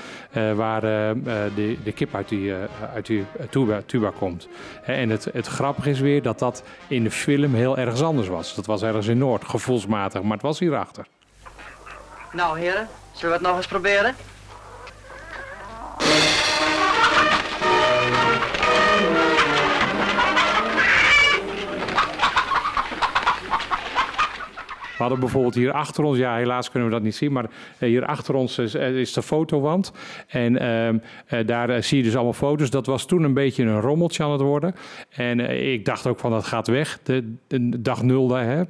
waar 0.55 0.81
de, 0.81 1.77
de 1.85 1.93
kip 1.93 2.15
uit 2.15 2.29
die, 2.29 2.53
uit 2.95 3.07
die 3.07 3.25
tuba, 3.51 3.83
tuba 3.87 4.13
komt. 4.19 4.49
en 4.85 5.11
het, 5.11 5.29
het 5.33 5.47
grappige 5.47 5.91
is 5.91 6.01
weer 6.01 6.23
dat 6.23 6.39
dat 6.39 6.63
in 6.89 7.03
de 7.05 7.11
film 7.11 7.55
heel 7.55 7.79
ergens 7.79 8.03
anders 8.03 8.29
was. 8.29 8.55
Dat 8.55 8.67
was 8.67 8.83
ergens 8.83 9.07
in 9.07 9.19
Noord, 9.19 9.45
gevoelsmatig, 9.45 10.23
maar 10.23 10.33
het 10.33 10.43
was 10.43 10.59
hierachter. 10.59 11.07
Nou 12.33 12.59
heren, 12.59 12.89
zullen 13.13 13.29
we 13.29 13.39
het 13.39 13.47
nog 13.47 13.57
eens 13.57 13.67
proberen? 13.67 14.15
Hadden 25.03 25.21
bijvoorbeeld 25.21 25.55
hier 25.55 25.73
achter 25.73 26.05
ons, 26.05 26.19
ja 26.19 26.37
helaas 26.37 26.71
kunnen 26.71 26.89
we 26.89 26.95
dat 26.95 27.05
niet 27.05 27.15
zien, 27.15 27.33
maar 27.33 27.45
eh, 27.79 27.89
hier 27.89 28.07
achter 28.07 28.35
ons 28.35 28.59
is, 28.59 28.75
eh, 28.75 28.99
is 28.99 29.13
de 29.13 29.23
fotowand. 29.23 29.93
En 30.29 30.59
ehm, 30.59 30.99
eh, 31.27 31.47
daar 31.47 31.83
zie 31.83 31.97
je 31.99 32.03
dus 32.03 32.15
allemaal 32.15 32.33
foto's. 32.33 32.71
Dat 32.71 32.87
was 32.87 33.07
toen 33.07 33.23
een 33.23 33.35
beetje 33.35 33.65
een 33.65 33.81
rommeltje 33.81 34.25
aan 34.25 34.33
het 34.33 34.41
worden. 34.41 34.75
En 35.11 35.41
ik 35.73 35.85
dacht 35.85 36.07
ook 36.07 36.19
van 36.19 36.31
dat 36.31 36.45
gaat 36.45 36.67
weg. 36.67 37.01
De, 37.03 37.37
dag 37.81 38.03
nul, 38.03 38.31
hè, 38.31 38.63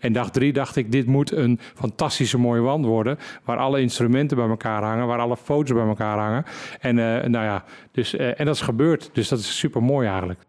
en 0.00 0.12
dag 0.12 0.30
drie 0.30 0.52
dacht 0.52 0.76
ik, 0.76 0.92
dit 0.92 1.06
moet 1.06 1.32
een 1.32 1.58
fantastische 1.74 2.38
mooie 2.38 2.60
wand 2.60 2.84
worden. 2.84 3.18
Waar 3.44 3.58
alle 3.58 3.80
instrumenten 3.80 4.36
bij 4.36 4.48
elkaar 4.48 4.82
hangen, 4.82 5.06
waar 5.06 5.18
alle 5.18 5.36
foto's 5.36 5.76
bij 5.76 5.86
elkaar 5.86 6.18
hangen. 6.18 6.44
En, 6.80 6.94
nou 7.30 7.44
ja, 7.44 7.64
dus, 7.92 8.16
en 8.16 8.44
dat 8.44 8.54
is 8.54 8.60
gebeurd. 8.60 9.10
Dus 9.12 9.28
dat 9.28 9.38
is 9.38 9.58
super 9.58 9.82
mooi 9.82 10.08
eigenlijk. 10.08 10.40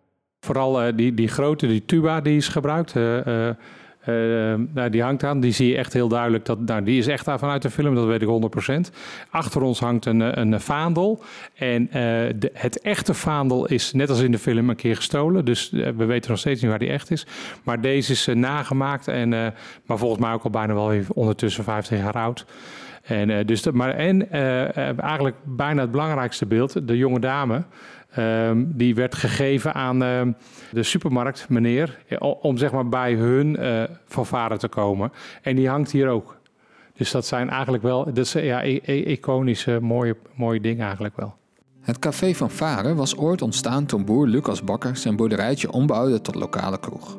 Vooral 0.45 0.95
die, 0.95 1.13
die 1.13 1.27
grote, 1.27 1.67
die 1.67 1.85
tuba 1.85 2.21
die 2.21 2.37
is 2.37 2.47
gebruikt. 2.47 2.93
Uh, 4.09 4.53
nou, 4.73 4.89
die 4.89 5.01
hangt 5.01 5.23
aan, 5.23 5.39
die 5.39 5.51
zie 5.51 5.69
je 5.69 5.77
echt 5.77 5.93
heel 5.93 6.07
duidelijk. 6.07 6.45
Dat, 6.45 6.59
nou, 6.59 6.83
die 6.83 6.97
is 6.97 7.07
echt 7.07 7.23
vanuit 7.23 7.61
de 7.61 7.69
film, 7.69 7.95
dat 7.95 8.05
weet 8.05 8.21
ik 8.21 8.91
100%. 8.91 8.95
Achter 9.29 9.61
ons 9.61 9.79
hangt 9.79 10.05
een, 10.05 10.39
een 10.39 10.61
vaandel. 10.61 11.23
En 11.53 11.83
uh, 11.83 11.91
de, 11.91 12.49
het 12.53 12.81
echte 12.81 13.13
vaandel 13.13 13.65
is 13.65 13.93
net 13.93 14.09
als 14.09 14.19
in 14.19 14.31
de 14.31 14.37
film 14.37 14.69
een 14.69 14.75
keer 14.75 14.95
gestolen. 14.95 15.45
Dus 15.45 15.69
we 15.69 16.05
weten 16.05 16.29
nog 16.29 16.39
steeds 16.39 16.61
niet 16.61 16.69
waar 16.69 16.79
die 16.79 16.89
echt 16.89 17.11
is. 17.11 17.25
Maar 17.63 17.81
deze 17.81 18.11
is 18.11 18.29
nagemaakt. 18.33 19.07
En, 19.07 19.29
maar 19.85 19.97
volgens 19.97 20.21
mij 20.21 20.33
ook 20.33 20.43
al 20.43 20.49
bijna 20.49 20.73
wel 20.73 20.99
ondertussen 21.13 21.63
50 21.63 21.97
jaar 21.97 22.13
oud. 22.13 22.45
En, 23.03 23.45
dus 23.45 23.71
maar, 23.71 23.95
en 23.95 24.31
eigenlijk 24.99 25.35
bijna 25.43 25.81
het 25.81 25.91
belangrijkste 25.91 26.45
beeld, 26.45 26.87
de 26.87 26.97
jonge 26.97 27.19
dame. 27.19 27.63
Ehm, 28.13 28.63
die 28.67 28.95
werd 28.95 29.15
gegeven 29.15 29.73
aan 29.73 30.03
ehm, 30.03 30.31
de 30.71 30.83
supermarkt, 30.83 31.49
meneer, 31.49 31.99
om 32.19 32.57
zeg 32.57 32.71
maar 32.71 32.89
bij 32.89 33.13
hun 33.13 33.57
uh, 33.59 33.83
fanfare 34.05 34.57
te 34.57 34.67
komen. 34.67 35.11
En 35.41 35.55
die 35.55 35.69
hangt 35.69 35.91
hier 35.91 36.07
ook. 36.07 36.37
Dus 36.93 37.11
dat 37.11 37.25
zijn 37.25 37.49
eigenlijk 37.49 37.83
wel, 37.83 38.13
dat 38.13 38.29
ja, 38.29 38.61
iconische, 38.61 39.79
mooie, 39.81 40.15
mooie 40.35 40.61
dingen 40.61 40.85
eigenlijk 40.85 41.15
wel. 41.15 41.35
Het 41.81 41.99
café 41.99 42.33
van 42.33 42.49
Varen 42.49 42.95
was 42.95 43.17
ooit 43.17 43.41
ontstaan 43.41 43.85
toen 43.85 44.05
boer 44.05 44.27
Lucas 44.27 44.63
Bakker 44.63 44.97
zijn 44.97 45.15
boerderijtje 45.15 45.71
ombouwde 45.71 46.21
tot 46.21 46.35
lokale 46.35 46.79
kroeg. 46.79 47.17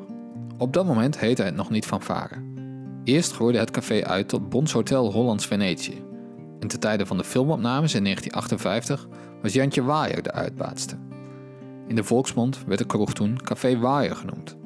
Op 0.58 0.72
dat 0.72 0.86
moment 0.86 1.18
heette 1.18 1.42
het 1.42 1.56
nog 1.56 1.70
niet 1.70 1.86
van 1.86 2.02
Varen. 2.02 2.54
Eerst 3.04 3.32
groeide 3.32 3.58
het 3.58 3.70
café 3.70 4.04
uit 4.04 4.28
tot 4.28 4.48
Bons 4.48 4.72
Hotel 4.72 5.12
Hollands 5.12 5.46
Venetië. 5.46 6.02
En 6.60 6.68
ten 6.68 6.80
tijde 6.80 7.06
van 7.06 7.16
de 7.16 7.24
filmopnames 7.24 7.94
in 7.94 8.02
1958 8.02 9.08
was 9.44 9.52
Jantje 9.52 9.82
Waaier 9.82 10.22
de 10.22 10.32
uitbaatste. 10.32 10.96
In 11.88 11.94
de 11.94 12.04
volksmond 12.04 12.64
werd 12.66 12.78
de 12.78 12.86
kroeg 12.86 13.12
toen 13.12 13.42
Café 13.42 13.78
Waaier 13.78 14.16
genoemd. 14.16 14.56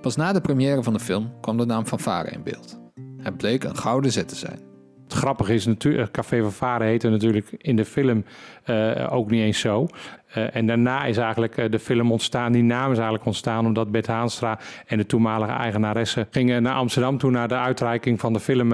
Pas 0.00 0.16
na 0.16 0.32
de 0.32 0.40
première 0.40 0.82
van 0.82 0.92
de 0.92 0.98
film 0.98 1.32
kwam 1.40 1.56
de 1.56 1.64
naam 1.64 1.86
van 1.86 2.00
Varen 2.00 2.32
in 2.32 2.42
beeld. 2.42 2.80
Het 3.22 3.36
bleek 3.36 3.64
een 3.64 3.76
gouden 3.76 4.12
zet 4.12 4.28
te 4.28 4.34
zijn. 4.34 4.58
Het 5.04 5.12
grappige 5.12 5.54
is 5.54 5.66
natuurlijk, 5.66 6.12
Café 6.12 6.42
van 6.42 6.52
Varen 6.52 6.86
heette 6.86 7.08
natuurlijk 7.08 7.54
in 7.58 7.76
de 7.76 7.84
film 7.84 8.24
uh, 8.66 9.08
ook 9.10 9.30
niet 9.30 9.42
eens 9.42 9.60
zo. 9.60 9.86
Uh, 10.34 10.56
en 10.56 10.66
daarna 10.66 11.04
is 11.04 11.16
eigenlijk 11.16 11.56
uh, 11.56 11.70
de 11.70 11.78
film 11.78 12.12
ontstaan, 12.12 12.52
die 12.52 12.62
naam 12.62 12.90
is 12.90 12.96
eigenlijk 12.96 13.26
ontstaan 13.26 13.66
omdat 13.66 13.90
Bert 13.90 14.06
Haanstra 14.06 14.58
en 14.86 14.96
de 14.98 15.06
toenmalige 15.06 15.52
eigenaresse 15.52 16.26
gingen 16.30 16.62
naar 16.62 16.74
Amsterdam 16.74 17.18
toe 17.18 17.30
naar 17.30 17.48
de 17.48 17.56
uitreiking 17.56 18.20
van 18.20 18.32
de 18.32 18.40
film. 18.40 18.72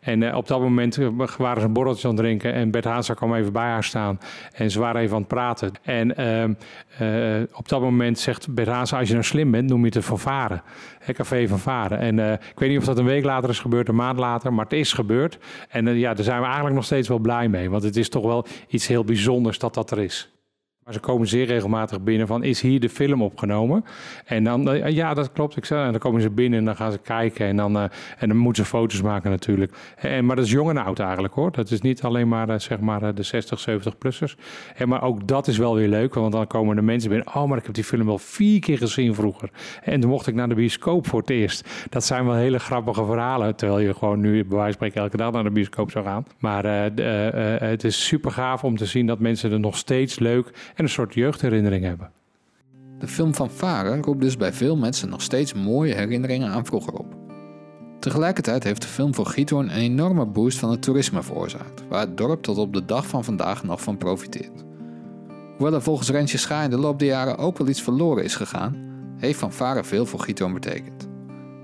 en 0.00 0.34
op 0.34 0.48
dat 0.48 0.60
moment 0.60 0.98
waren 1.38 1.60
ze 1.60 1.66
een 1.66 1.72
borreltje 1.72 2.08
aan 2.08 2.14
het 2.14 2.22
drinken 2.22 2.52
en 2.52 2.70
Bert 2.70 2.84
Haanstra 2.84 3.14
kwam 3.14 3.34
even 3.34 3.52
bij 3.52 3.68
haar 3.68 3.84
staan 3.84 4.18
en 4.52 4.70
ze 4.70 4.80
waren 4.80 5.00
even 5.00 5.14
aan 5.14 5.20
het 5.20 5.28
praten. 5.28 5.72
En 5.82 6.10
op 7.52 7.68
dat 7.68 7.80
moment 7.80 8.18
zegt 8.18 8.54
Bert 8.54 8.68
Haanstra, 8.68 8.98
als 8.98 9.08
je 9.08 9.14
nou 9.14 9.26
slim 9.26 9.50
bent, 9.50 9.68
noem 9.68 9.84
je 9.84 9.90
het 9.94 10.04
Van 10.04 10.18
Varen. 10.18 10.62
Café 11.12 11.48
Van 11.48 11.58
Varen. 11.58 11.98
En 11.98 12.18
ik 12.32 12.58
weet 12.58 12.68
niet 12.68 12.78
of 12.78 12.84
dat 12.84 12.98
een 12.98 13.04
week 13.04 13.24
later 13.24 13.50
is 13.50 13.60
gebeurd, 13.60 13.88
een 13.88 13.94
maand 13.94 14.18
later, 14.18 14.52
maar 14.52 14.64
het 14.64 14.72
is 14.72 14.92
gebeurd. 14.92 15.38
En 15.68 15.98
ja, 15.98 16.14
daar 16.14 16.24
zijn 16.24 16.38
we 16.38 16.44
eigenlijk 16.44 16.74
nog 16.74 16.84
steeds 16.84 17.08
wel 17.08 17.18
blij 17.18 17.48
mee, 17.48 17.70
want 17.70 17.82
het 17.82 17.96
is 17.96 18.08
toch 18.08 18.24
wel 18.24 18.46
iets 18.68 18.86
heel 18.86 19.04
bijzonders 19.04 19.58
dat 19.58 19.74
dat 19.74 19.90
er 19.90 19.98
is. 19.98 20.33
Maar 20.84 20.94
ze 20.94 21.00
komen 21.00 21.26
zeer 21.26 21.46
regelmatig 21.46 22.00
binnen 22.00 22.26
van, 22.26 22.42
is 22.42 22.60
hier 22.60 22.80
de 22.80 22.88
film 22.88 23.22
opgenomen? 23.22 23.84
En 24.24 24.44
dan, 24.44 24.70
eh, 24.70 24.90
ja, 24.90 25.14
dat 25.14 25.32
klopt. 25.32 25.56
Ik 25.56 25.64
zei, 25.64 25.84
en 25.84 25.90
dan 25.90 26.00
komen 26.00 26.20
ze 26.20 26.30
binnen 26.30 26.58
en 26.58 26.64
dan 26.64 26.76
gaan 26.76 26.92
ze 26.92 26.98
kijken 26.98 27.46
en 27.46 27.56
dan, 27.56 27.76
uh, 27.76 27.82
en 28.18 28.28
dan 28.28 28.36
moeten 28.36 28.64
ze 28.64 28.70
foto's 28.70 29.02
maken 29.02 29.30
natuurlijk. 29.30 29.72
En, 29.96 30.24
maar 30.24 30.36
dat 30.36 30.44
is 30.44 30.50
jong 30.50 30.70
en 30.70 30.76
oud 30.76 30.98
eigenlijk 30.98 31.34
hoor. 31.34 31.52
Dat 31.52 31.70
is 31.70 31.80
niet 31.80 32.02
alleen 32.02 32.28
maar, 32.28 32.48
uh, 32.48 32.58
zeg 32.58 32.80
maar 32.80 33.14
de 33.14 33.22
60, 33.22 33.60
70-plussers. 33.60 34.36
En 34.76 34.88
maar 34.88 35.02
ook 35.02 35.28
dat 35.28 35.46
is 35.46 35.58
wel 35.58 35.74
weer 35.74 35.88
leuk, 35.88 36.14
want 36.14 36.32
dan 36.32 36.46
komen 36.46 36.76
de 36.76 36.82
mensen 36.82 37.08
binnen. 37.08 37.34
Oh, 37.34 37.44
maar 37.44 37.58
ik 37.58 37.64
heb 37.64 37.74
die 37.74 37.84
film 37.84 38.06
wel 38.06 38.18
vier 38.18 38.60
keer 38.60 38.78
gezien 38.78 39.14
vroeger. 39.14 39.50
En 39.82 40.00
toen 40.00 40.10
mocht 40.10 40.26
ik 40.26 40.34
naar 40.34 40.48
de 40.48 40.54
bioscoop 40.54 41.06
voor 41.06 41.20
het 41.20 41.30
eerst. 41.30 41.86
Dat 41.90 42.04
zijn 42.04 42.24
wel 42.24 42.34
hele 42.34 42.58
grappige 42.58 43.04
verhalen, 43.04 43.56
terwijl 43.56 43.80
je 43.80 43.94
gewoon 43.94 44.20
nu 44.20 44.30
bij 44.30 44.56
wijze 44.58 44.62
van 44.62 44.72
spreken 44.72 45.00
elke 45.00 45.16
dag 45.16 45.32
naar 45.32 45.44
de 45.44 45.50
bioscoop 45.50 45.90
zou 45.90 46.04
gaan. 46.04 46.26
Maar 46.38 46.64
het 47.60 47.84
is 47.84 48.06
super 48.06 48.30
gaaf 48.30 48.64
om 48.64 48.76
te 48.76 48.86
zien 48.86 49.06
dat 49.06 49.18
mensen 49.18 49.52
er 49.52 49.60
nog 49.60 49.76
steeds 49.76 50.18
leuk 50.18 50.72
en 50.74 50.84
een 50.84 50.90
soort 50.90 51.14
jeugdherinnering 51.14 51.84
hebben. 51.84 52.10
De 52.98 53.08
film 53.08 53.34
van 53.34 53.50
Varen 53.50 54.02
roept 54.02 54.20
dus 54.20 54.36
bij 54.36 54.52
veel 54.52 54.76
mensen 54.76 55.08
nog 55.08 55.22
steeds 55.22 55.54
mooie 55.54 55.94
herinneringen 55.94 56.50
aan 56.50 56.66
vroeger 56.66 56.92
op. 56.92 57.16
Tegelijkertijd 58.00 58.64
heeft 58.64 58.82
de 58.82 58.88
film 58.88 59.14
voor 59.14 59.26
Giethoorn 59.26 59.68
een 59.68 59.80
enorme 59.80 60.26
boost 60.26 60.58
van 60.58 60.70
het 60.70 60.82
toerisme 60.82 61.22
veroorzaakt, 61.22 61.84
waar 61.88 62.00
het 62.00 62.16
dorp 62.16 62.42
tot 62.42 62.58
op 62.58 62.72
de 62.72 62.84
dag 62.84 63.06
van 63.06 63.24
vandaag 63.24 63.64
nog 63.64 63.82
van 63.82 63.98
profiteert. 63.98 64.64
Hoewel 65.56 65.74
er 65.74 65.82
volgens 65.82 66.10
Rensje 66.10 66.38
Scha 66.38 66.62
in 66.62 66.70
de 66.70 66.78
loop 66.78 66.98
der 66.98 67.08
jaren 67.08 67.38
ook 67.38 67.58
wel 67.58 67.68
iets 67.68 67.82
verloren 67.82 68.24
is 68.24 68.36
gegaan, 68.36 68.76
heeft 69.16 69.38
Van 69.38 69.52
Varen 69.52 69.84
veel 69.84 70.06
voor 70.06 70.20
Giethoorn 70.20 70.52
betekend. 70.52 71.08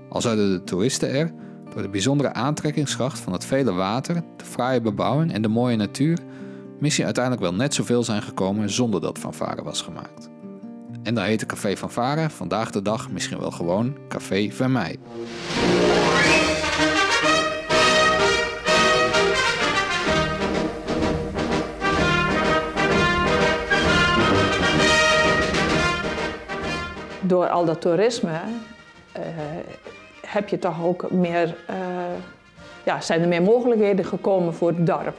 Al 0.09 0.21
zouden 0.21 0.51
de 0.51 0.63
toeristen 0.63 1.09
er, 1.09 1.33
door 1.73 1.81
de 1.81 1.89
bijzondere 1.89 2.33
aantrekkingskracht 2.33 3.19
van 3.19 3.33
het 3.33 3.45
vele 3.45 3.71
water, 3.71 4.15
de 4.37 4.45
fraaie 4.45 4.81
bebouwing 4.81 5.33
en 5.33 5.41
de 5.41 5.47
mooie 5.47 5.75
natuur, 5.75 6.19
missie 6.81 7.05
uiteindelijk 7.05 7.43
wel 7.43 7.53
net 7.53 7.73
zoveel 7.73 8.03
zijn 8.03 8.21
gekomen 8.21 8.69
zonder 8.69 9.01
dat 9.01 9.17
Fanfare 9.17 9.63
was 9.63 9.81
gemaakt. 9.81 10.29
En 11.03 11.15
dan 11.15 11.23
heet 11.23 11.39
de 11.39 11.45
Café 11.45 11.77
Fanfare 11.77 12.29
vandaag 12.29 12.71
de 12.71 12.81
dag 12.81 13.11
misschien 13.11 13.39
wel 13.39 13.51
gewoon 13.51 13.97
Café 14.07 14.49
Vermeij. 14.51 14.97
Door 27.21 27.49
al 27.49 27.65
dat 27.65 27.81
toerisme 27.81 28.31
uh, 29.17 29.23
heb 30.27 30.49
je 30.49 30.59
toch 30.59 30.83
ook 30.83 31.11
meer, 31.11 31.55
uh, 31.69 31.75
ja, 32.85 33.01
zijn 33.01 33.21
er 33.21 33.27
meer 33.27 33.41
mogelijkheden 33.41 34.05
gekomen 34.05 34.53
voor 34.53 34.67
het 34.67 34.85
dorp. 34.85 35.17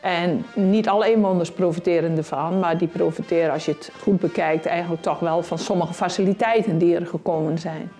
En 0.00 0.44
niet 0.54 0.88
alle 0.88 1.10
inwoners 1.10 1.52
profiteren 1.52 2.16
ervan, 2.16 2.58
maar 2.58 2.78
die 2.78 2.88
profiteren, 2.88 3.52
als 3.52 3.64
je 3.64 3.72
het 3.72 3.92
goed 4.00 4.20
bekijkt, 4.20 4.66
eigenlijk 4.66 5.02
toch 5.02 5.18
wel 5.18 5.42
van 5.42 5.58
sommige 5.58 5.94
faciliteiten 5.94 6.78
die 6.78 6.94
er 6.94 7.06
gekomen 7.06 7.58
zijn. 7.58 7.90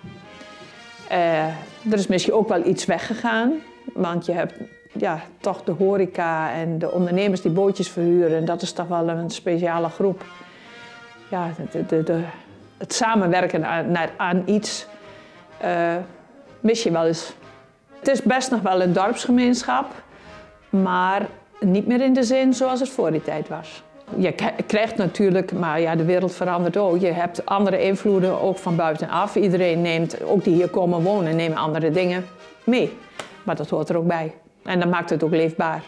Uh, 1.11 1.47
er 1.93 1.99
is 1.99 2.07
misschien 2.07 2.35
ook 2.35 2.49
wel 2.49 2.67
iets 2.67 2.85
weggegaan, 2.85 3.53
want 3.95 4.27
je 4.27 4.33
hebt 4.33 4.55
ja, 4.93 5.23
toch 5.41 5.65
de 5.65 5.73
horeca 5.73 6.53
en 6.53 6.79
de 6.79 6.91
ondernemers 6.91 7.41
die 7.41 7.51
bootjes 7.51 7.89
verhuren. 7.89 8.45
Dat 8.45 8.63
is 8.63 8.73
toch 8.73 8.87
wel 8.87 9.09
een 9.09 9.31
speciale 9.31 9.89
groep. 9.89 10.25
Ja, 11.31 11.51
de, 11.89 12.03
de, 12.03 12.23
het 12.77 12.93
samenwerken 12.93 13.67
aan, 13.67 13.91
naar, 13.91 14.11
aan 14.17 14.43
iets 14.47 14.87
uh, 15.65 15.97
mis 16.61 16.83
je 16.83 16.91
wel 16.91 17.07
eens. 17.07 17.33
Het 17.99 18.09
is 18.09 18.23
best 18.23 18.51
nog 18.51 18.61
wel 18.61 18.83
een 18.83 18.93
dorpsgemeenschap, 18.93 19.87
maar 20.71 21.27
niet 21.61 21.87
meer 21.87 22.01
in 22.01 22.13
de 22.13 22.23
zin 22.23 22.55
zoals 22.55 22.81
het 22.81 22.89
voor 22.89 23.11
die 23.11 23.23
tijd 23.23 23.49
was. 23.49 23.83
Je 24.17 24.35
krijgt 24.67 24.97
natuurlijk, 24.97 25.53
maar 25.53 25.81
ja, 25.81 25.97
de 25.97 26.05
wereld 26.05 26.35
verandert 26.35 26.77
ook. 26.77 26.99
Je 26.99 27.07
hebt 27.07 27.47
andere 27.47 27.83
invloeden 27.83 28.41
ook 28.41 28.59
van 28.59 28.77
buitenaf. 28.77 29.37
Iedereen 29.37 29.81
neemt, 29.81 30.23
ook 30.23 30.45
die 30.45 30.55
hier 30.55 30.69
komen 30.69 31.03
wonen, 31.03 31.37
nemen 31.37 31.57
andere 31.57 31.91
dingen 31.91 32.25
mee. 32.65 32.93
Maar 33.43 33.57
dat 33.57 33.71
hoort 33.71 33.89
er 33.89 33.97
ook 33.97 34.07
bij. 34.07 34.35
En 34.63 34.81
dat 34.81 34.91
maakt 34.91 35.11
het 35.11 35.23
ook 35.23 35.31
leefbaar. 35.31 35.83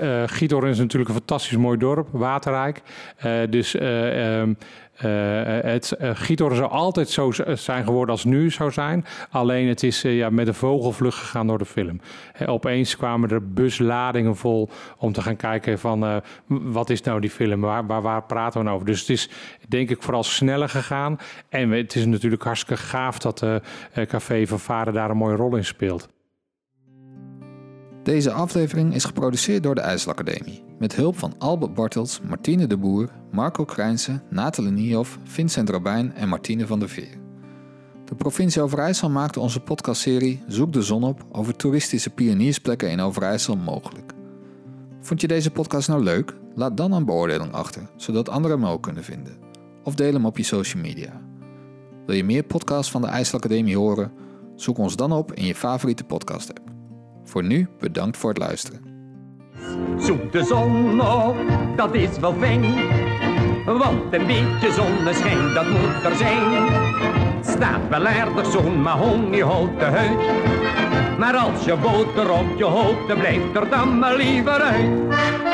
Uh, 0.00 0.22
is 0.70 0.78
natuurlijk 0.78 1.08
een 1.08 1.16
fantastisch 1.16 1.56
mooi 1.56 1.78
dorp, 1.78 2.08
waterrijk. 2.10 2.82
Uh, 3.24 3.32
dus 3.50 3.74
um, 3.74 3.82
uh, 3.82 4.56
het 4.96 5.96
uh, 6.00 6.10
Giethoorn 6.14 6.54
zou 6.54 6.70
altijd 6.70 7.08
zo 7.08 7.30
zijn 7.54 7.84
geworden 7.84 8.14
als 8.14 8.24
nu 8.24 8.50
zou 8.50 8.72
zijn. 8.72 9.04
Alleen 9.30 9.68
het 9.68 9.82
is 9.82 10.04
uh, 10.04 10.16
ja, 10.16 10.30
met 10.30 10.48
een 10.48 10.54
vogelvlucht 10.54 11.18
gegaan 11.18 11.46
door 11.46 11.58
de 11.58 11.64
film. 11.64 12.00
opeens 12.46 12.96
kwamen 12.96 13.30
er 13.30 13.52
busladingen 13.52 14.36
vol 14.36 14.68
om 14.98 15.12
te 15.12 15.22
gaan 15.22 15.36
kijken 15.36 15.78
van 15.78 16.22
wat 16.46 16.90
is 16.90 17.02
nou 17.02 17.20
die 17.20 17.30
film? 17.30 17.60
Waar, 17.60 17.86
waar, 17.86 18.22
praten 18.22 18.58
we 18.58 18.64
nou 18.64 18.76
over? 18.76 18.88
Dus 18.88 19.00
het 19.00 19.08
is 19.08 19.30
denk 19.68 19.90
ik 19.90 20.02
vooral 20.02 20.22
sneller 20.22 20.68
gegaan. 20.68 21.18
En 21.48 21.70
het 21.70 21.94
is 21.94 22.06
natuurlijk 22.06 22.42
hartstikke 22.42 22.82
gaaf 22.82 23.18
dat 23.18 23.44
Café 24.06 24.46
van 24.46 24.60
Varen 24.60 24.92
daar 24.92 25.10
een 25.10 25.16
mooie 25.16 25.36
rol 25.36 25.56
in 25.56 25.64
speelt. 25.64 26.14
Deze 28.06 28.32
aflevering 28.32 28.94
is 28.94 29.04
geproduceerd 29.04 29.62
door 29.62 29.74
de 29.74 29.80
IJsselacademie. 29.80 30.62
Met 30.78 30.94
hulp 30.94 31.18
van 31.18 31.34
Albert 31.38 31.74
Bartels, 31.74 32.20
Martine 32.20 32.66
de 32.66 32.76
Boer, 32.76 33.10
Marco 33.30 33.64
Krijnse, 33.64 34.20
Nathalie 34.30 34.70
Niehoff, 34.70 35.18
Vincent 35.24 35.68
Robijn 35.68 36.14
en 36.14 36.28
Martine 36.28 36.66
van 36.66 36.78
der 36.78 36.88
Veer. 36.88 37.18
De 38.04 38.14
provincie 38.14 38.62
Overijssel 38.62 39.10
maakte 39.10 39.40
onze 39.40 39.60
podcastserie 39.60 40.42
Zoek 40.46 40.72
de 40.72 40.82
zon 40.82 41.04
op 41.04 41.24
over 41.32 41.56
toeristische 41.56 42.10
pioniersplekken 42.10 42.90
in 42.90 43.00
Overijssel 43.00 43.56
mogelijk. 43.56 44.12
Vond 45.00 45.20
je 45.20 45.28
deze 45.28 45.50
podcast 45.50 45.88
nou 45.88 46.02
leuk? 46.02 46.36
Laat 46.54 46.76
dan 46.76 46.92
een 46.92 47.04
beoordeling 47.04 47.52
achter, 47.52 47.82
zodat 47.96 48.28
anderen 48.28 48.60
hem 48.60 48.70
ook 48.70 48.82
kunnen 48.82 49.04
vinden. 49.04 49.36
Of 49.82 49.94
deel 49.94 50.12
hem 50.12 50.26
op 50.26 50.36
je 50.36 50.42
social 50.44 50.82
media. 50.82 51.20
Wil 52.06 52.16
je 52.16 52.24
meer 52.24 52.42
podcasts 52.42 52.90
van 52.90 53.00
de 53.00 53.08
IJsselacademie 53.08 53.76
horen? 53.76 54.12
Zoek 54.56 54.78
ons 54.78 54.96
dan 54.96 55.12
op 55.12 55.32
in 55.32 55.44
je 55.44 55.54
favoriete 55.54 56.04
podcast 56.04 56.48
app. 56.48 56.65
Voor 57.26 57.44
nu 57.44 57.68
bedankt 57.78 58.16
voor 58.16 58.28
het 58.28 58.38
luisteren. 58.38 58.80
Zoek 59.98 60.32
de 60.32 60.44
zon 60.44 61.00
op, 61.00 61.36
dat 61.76 61.94
is 61.94 62.18
wel 62.18 62.34
fijn. 62.34 62.64
Want 63.66 64.12
een 64.12 64.26
beetje 64.26 64.72
zonneschijn, 64.72 65.54
dat 65.54 65.68
moet 65.68 66.04
er 66.04 66.16
zijn. 66.16 66.68
Staat 67.44 67.88
wel 67.88 68.06
aardig 68.06 68.50
zo'n 68.50 68.82
mahoniehouten 68.82 69.92
huid. 69.92 70.18
Maar 71.18 71.36
als 71.36 71.64
je 71.64 71.76
boter 71.76 72.30
op 72.30 72.56
je 72.56 72.64
hoofd, 72.64 73.06
blijft 73.06 73.56
er 73.56 73.68
dan 73.70 73.98
maar 73.98 74.16
liever 74.16 74.60
uit. 74.60 75.45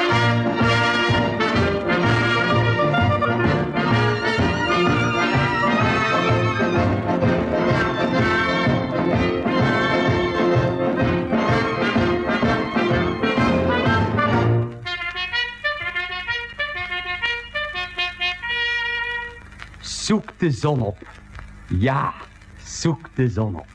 Zoek 20.12 20.38
de 20.38 20.50
zon 20.50 20.80
op. 20.80 20.98
Ja, 21.68 22.12
zoek 22.64 23.08
de 23.14 23.28
zon 23.28 23.54
op. 23.54 23.71